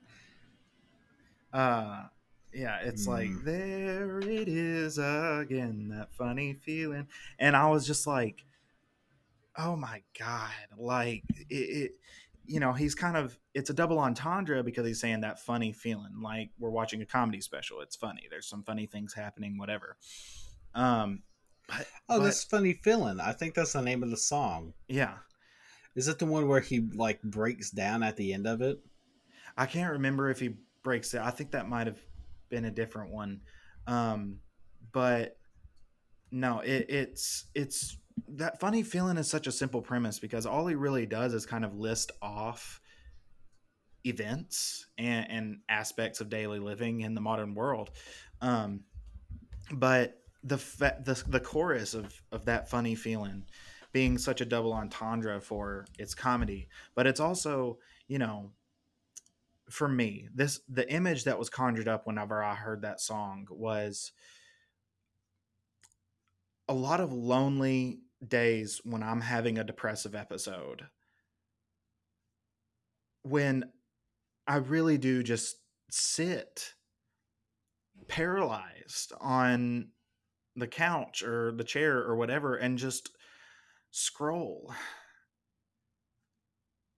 [1.53, 2.03] Uh,
[2.53, 3.09] yeah, it's mm.
[3.09, 7.07] like there it is again, that funny feeling,
[7.37, 8.43] and I was just like,
[9.57, 11.91] oh my god, like it, it
[12.45, 16.21] you know, he's kind of it's a double entendre because he's saying that funny feeling,
[16.21, 17.81] like we're watching a comedy special.
[17.81, 18.27] It's funny.
[18.29, 19.97] There's some funny things happening, whatever.
[20.73, 21.23] Um,
[21.67, 23.19] but, oh, but, this funny feeling.
[23.19, 24.73] I think that's the name of the song.
[24.87, 25.17] Yeah,
[25.95, 28.79] is it the one where he like breaks down at the end of it?
[29.57, 31.21] I can't remember if he breaks it.
[31.21, 31.99] I think that might have
[32.49, 33.41] been a different one.
[33.87, 34.39] Um,
[34.91, 35.37] but
[36.31, 40.75] no, it, it's it's that funny feeling is such a simple premise because all he
[40.75, 42.81] really does is kind of list off
[44.05, 47.91] events and, and aspects of daily living in the modern world.
[48.41, 48.81] Um,
[49.71, 53.45] but the, the the chorus of of that funny feeling
[53.91, 58.51] being such a double entendre for its comedy, but it's also you know
[59.69, 64.11] for me this the image that was conjured up whenever I heard that song was
[66.71, 70.85] a lot of lonely days when I'm having a depressive episode
[73.23, 73.65] when
[74.47, 75.57] I really do just
[75.89, 76.75] sit
[78.07, 79.89] paralyzed on
[80.55, 83.09] the couch or the chair or whatever and just
[83.89, 84.73] scroll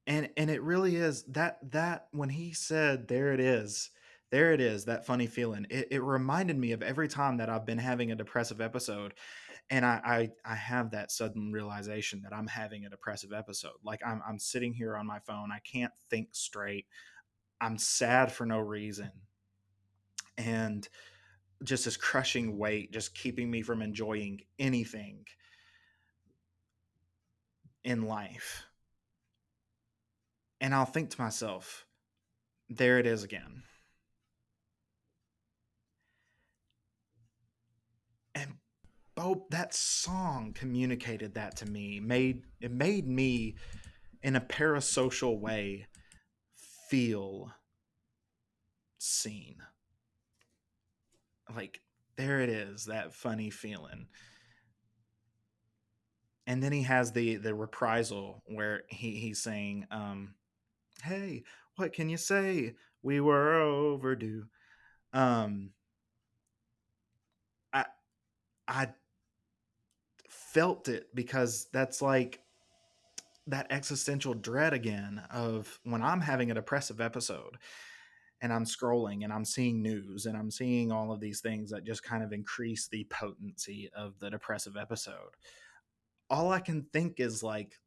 [0.06, 3.90] and and it really is that that when he said there it is
[4.34, 5.68] there it is, that funny feeling.
[5.70, 9.14] It, it reminded me of every time that I've been having a depressive episode,
[9.70, 10.02] and I,
[10.46, 13.74] I I have that sudden realization that I'm having a depressive episode.
[13.84, 16.86] Like I'm I'm sitting here on my phone, I can't think straight.
[17.62, 19.12] I'm sad for no reason,
[20.38, 20.88] and
[21.64, 25.26] just this crushing weight, just keeping me from enjoying anything
[27.84, 28.66] in life.
[30.62, 31.86] And I'll think to myself,
[32.70, 33.64] there it is again.
[38.36, 38.56] And
[39.16, 42.00] Bo, that song communicated that to me.
[42.00, 43.56] Made it made me
[44.24, 45.88] in a parasocial way
[46.90, 47.52] feel
[48.98, 49.58] seen.
[51.56, 51.82] Like
[52.16, 54.08] there it is, that funny feeling
[56.46, 60.34] and then he has the the reprisal where he he's saying um
[61.04, 61.44] hey
[61.76, 64.46] what can you say we were overdue
[65.14, 65.72] um
[67.72, 67.86] i
[68.68, 68.88] i
[70.54, 72.40] felt it because that's like
[73.48, 77.58] that existential dread again of when i'm having a depressive episode
[78.42, 81.84] and i'm scrolling and i'm seeing news and i'm seeing all of these things that
[81.84, 85.32] just kind of increase the potency of the depressive episode
[86.34, 87.80] all I can think is like,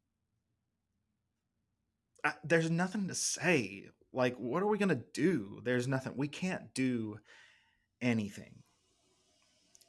[2.23, 3.87] I, there's nothing to say.
[4.13, 5.59] Like, what are we gonna do?
[5.63, 6.13] There's nothing.
[6.15, 7.19] We can't do
[8.01, 8.63] anything.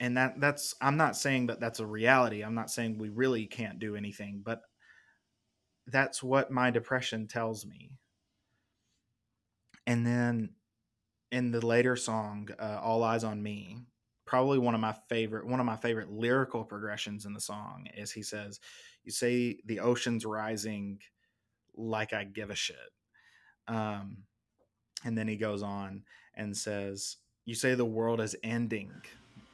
[0.00, 2.42] And that that's I'm not saying that that's a reality.
[2.42, 4.62] I'm not saying we really can't do anything, but
[5.86, 7.90] that's what my depression tells me.
[9.86, 10.50] And then
[11.32, 13.78] in the later song, uh, "All Eyes on Me,"
[14.28, 18.12] probably one of my favorite one of my favorite lyrical progressions in the song is
[18.12, 18.60] he says
[19.02, 21.00] you say the ocean's rising
[21.74, 22.76] like i give a shit
[23.68, 24.18] um,
[25.02, 26.02] and then he goes on
[26.34, 28.92] and says you say the world is ending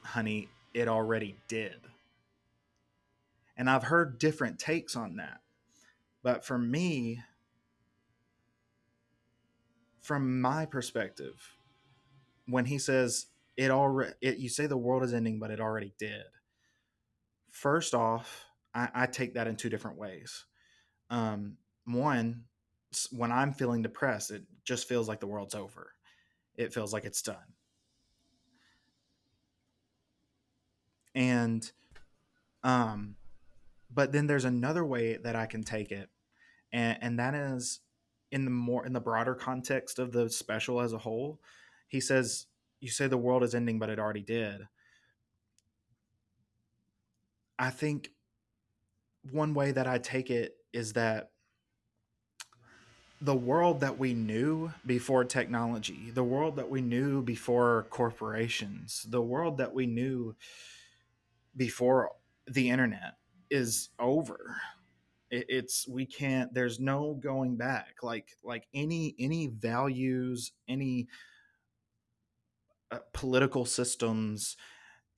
[0.05, 1.79] honey it already did.
[3.57, 5.39] And i've heard different takes on that.
[6.23, 7.21] But for me
[10.01, 11.55] from my perspective
[12.47, 13.27] when he says
[13.57, 16.25] it already it, you say the world is ending but it already did.
[17.51, 20.45] First off i, I take that in two different ways.
[21.09, 22.43] Um, one
[23.11, 25.91] when i'm feeling depressed it just feels like the world's over.
[26.55, 27.54] It feels like it's done
[31.15, 31.71] and
[32.63, 33.15] um
[33.93, 36.09] but then there's another way that i can take it
[36.71, 37.79] and and that is
[38.31, 41.39] in the more in the broader context of the special as a whole
[41.87, 42.47] he says
[42.85, 44.67] you say the world is ending, but it already did.
[47.57, 48.11] I think
[49.31, 51.31] one way that I take it is that
[53.21, 59.21] the world that we knew before technology, the world that we knew before corporations, the
[59.21, 60.35] world that we knew
[61.55, 62.11] before
[62.47, 63.15] the internet
[63.49, 64.57] is over.
[65.31, 66.53] it's we can't.
[66.53, 67.97] There's no going back.
[68.03, 71.07] Like like any any values, any
[72.91, 74.55] uh, political systems,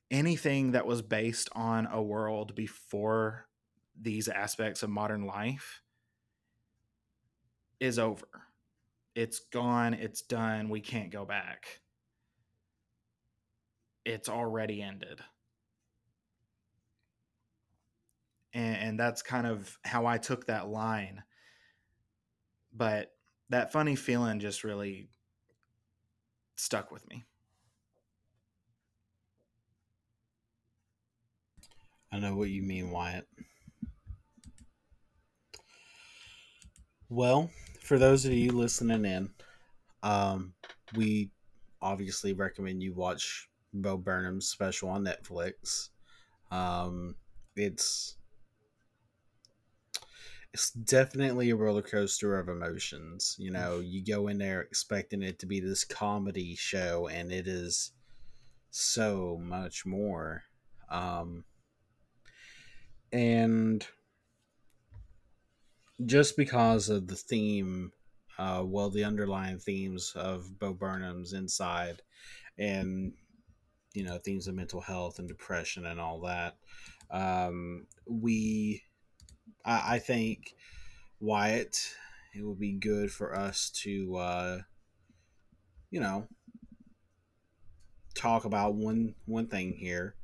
[0.10, 3.48] anything that was based on a world before
[4.00, 5.82] these aspects of modern life
[7.80, 8.28] is over.
[9.16, 11.82] It's gone, it's done, we can't go back.
[14.06, 15.22] It's already ended.
[18.58, 21.22] And, and that's kind of how I took that line.
[22.76, 23.12] But
[23.50, 25.10] that funny feeling just really
[26.56, 27.24] stuck with me.
[32.12, 33.28] I know what you mean, Wyatt.
[37.10, 39.30] Well, for those of you listening in,
[40.02, 40.54] um,
[40.96, 41.30] we
[41.80, 45.90] obviously recommend you watch Bo Burnham's special on Netflix.
[46.50, 47.16] Um,
[47.56, 48.18] it's
[50.58, 53.36] it's definitely a roller coaster of emotions.
[53.38, 57.48] You know, you go in there expecting it to be this comedy show, and it
[57.48, 57.92] is
[58.72, 60.42] so much more.
[60.90, 61.44] Um,
[63.12, 63.86] and
[66.08, 67.92] just because of the theme,
[68.40, 72.02] uh, well, the underlying themes of Bo Burnham's Inside,
[72.58, 73.14] and
[73.94, 76.56] you know themes of mental health and depression and all that,
[77.12, 78.82] um, we,
[79.66, 80.56] I, I think,
[81.20, 81.94] Wyatt,
[82.36, 84.58] it would be good for us to, uh,
[85.90, 86.28] you know,
[88.14, 90.16] talk about one one thing here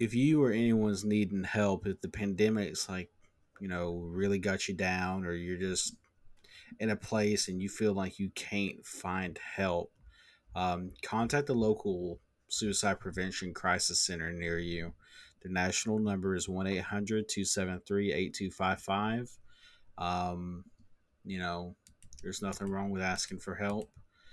[0.00, 3.10] if you or anyone's needing help, if the pandemic's like,
[3.60, 5.94] you know, really got you down, or you're just
[6.78, 9.92] in a place and you feel like you can't find help,
[10.54, 14.94] Um, contact the local suicide prevention crisis center near you.
[15.42, 19.30] The national number is 1 800 273 8255.
[19.98, 20.64] Um,
[21.24, 21.74] you know,
[22.22, 23.90] there's nothing wrong with asking for help.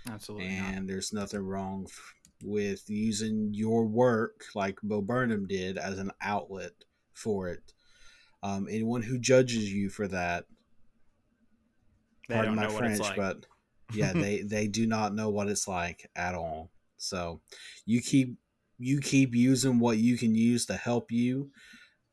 [0.09, 0.47] Absolutely.
[0.47, 0.87] and not.
[0.87, 6.71] there's nothing wrong f- with using your work like Bo Burnham did as an outlet
[7.13, 7.73] for it.
[8.43, 10.45] Um, anyone who judges you for that,
[12.29, 13.15] They pardon don't my know what French, like.
[13.17, 13.45] but
[13.93, 16.69] yeah, they they do not know what it's like at all.
[16.97, 17.41] So
[17.85, 18.37] you keep
[18.77, 21.51] you keep using what you can use to help you,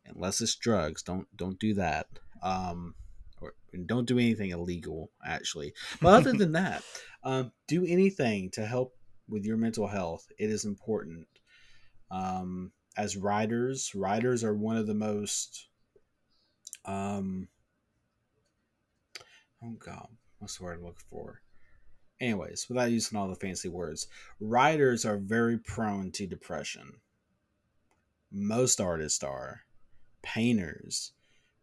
[0.07, 1.03] unless it's drugs.
[1.03, 2.07] Don't don't do that.
[2.43, 2.95] Um,
[3.41, 3.55] or
[3.87, 5.75] don't do anything illegal actually.
[6.01, 6.83] But other than that,
[7.23, 8.95] um, do anything to help
[9.29, 10.27] with your mental health.
[10.39, 11.27] It is important.
[12.11, 15.69] Um, as riders, riders are one of the most
[16.85, 17.49] um,
[19.63, 20.09] oh god,
[20.39, 21.41] what's the word I'm looking for?
[22.21, 24.07] Anyways, without using all the fancy words,
[24.41, 27.01] writers are very prone to depression.
[28.31, 29.63] Most artists are,
[30.23, 31.13] painters,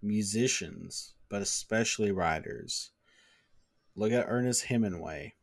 [0.02, 2.92] musicians, but especially writers.
[3.96, 5.34] Look at Ernest Hemingway.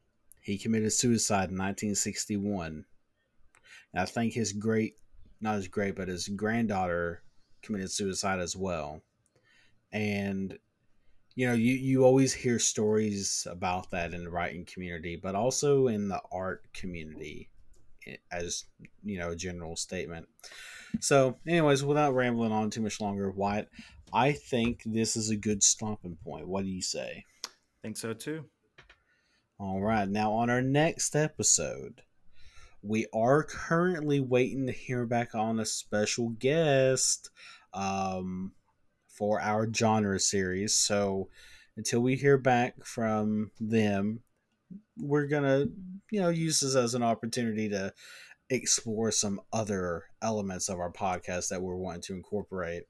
[0.43, 2.85] He committed suicide in 1961.
[3.93, 4.97] And I think his great,
[5.41, 7.23] not his great, but his granddaughter
[7.63, 9.03] committed suicide as well.
[9.93, 10.59] And
[11.39, 15.87] you know, you you always hear stories about that in the writing community, but also
[15.87, 17.49] in the art community,
[18.09, 18.65] eh, as
[19.05, 20.27] you know, a general statement.
[20.99, 23.69] So, anyways, without rambling on too much longer, Wyatt,
[24.13, 26.49] I think this is a good stopping point.
[26.49, 27.25] What do you say?
[27.85, 28.45] think so too.
[29.61, 30.09] All right.
[30.09, 32.03] Now, on our next episode,
[32.83, 37.31] we are currently waiting to hear back on a special guest
[37.75, 38.55] um,
[39.19, 40.75] for our genre series.
[40.75, 41.29] So,
[41.77, 44.21] until we hear back from them,
[44.97, 45.71] we're going to,
[46.11, 47.93] you know, use this as an opportunity to
[48.51, 52.85] explore some other elements of our podcast that we're wanting to incorporate.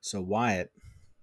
[0.00, 0.70] So, Wyatt,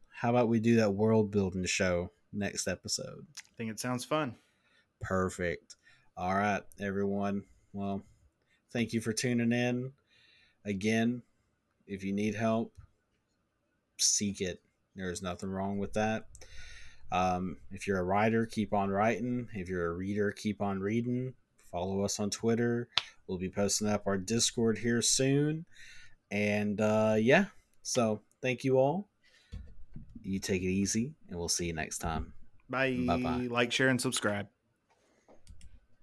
[0.10, 3.26] how about we do that world building show next episode?
[3.38, 4.36] I think it sounds fun.
[5.02, 5.76] Perfect.
[6.18, 7.44] All right, everyone.
[7.74, 8.02] Well,
[8.74, 9.92] thank you for tuning in.
[10.66, 11.22] Again,
[11.88, 12.74] if you need help,
[14.02, 14.62] seek it.
[14.96, 16.28] There's nothing wrong with that.
[17.12, 19.48] Um, if you're a writer, keep on writing.
[19.54, 21.34] If you're a reader, keep on reading.
[21.72, 22.88] Follow us on Twitter.
[23.28, 25.66] We'll be posting up our Discord here soon.
[26.30, 27.46] And uh, yeah,
[27.84, 29.08] so thank you all.
[30.24, 32.34] You take it easy, and we'll see you next time.
[32.70, 33.04] Bye.
[33.06, 33.48] Bye-bye.
[33.50, 34.48] Like, share, and subscribe.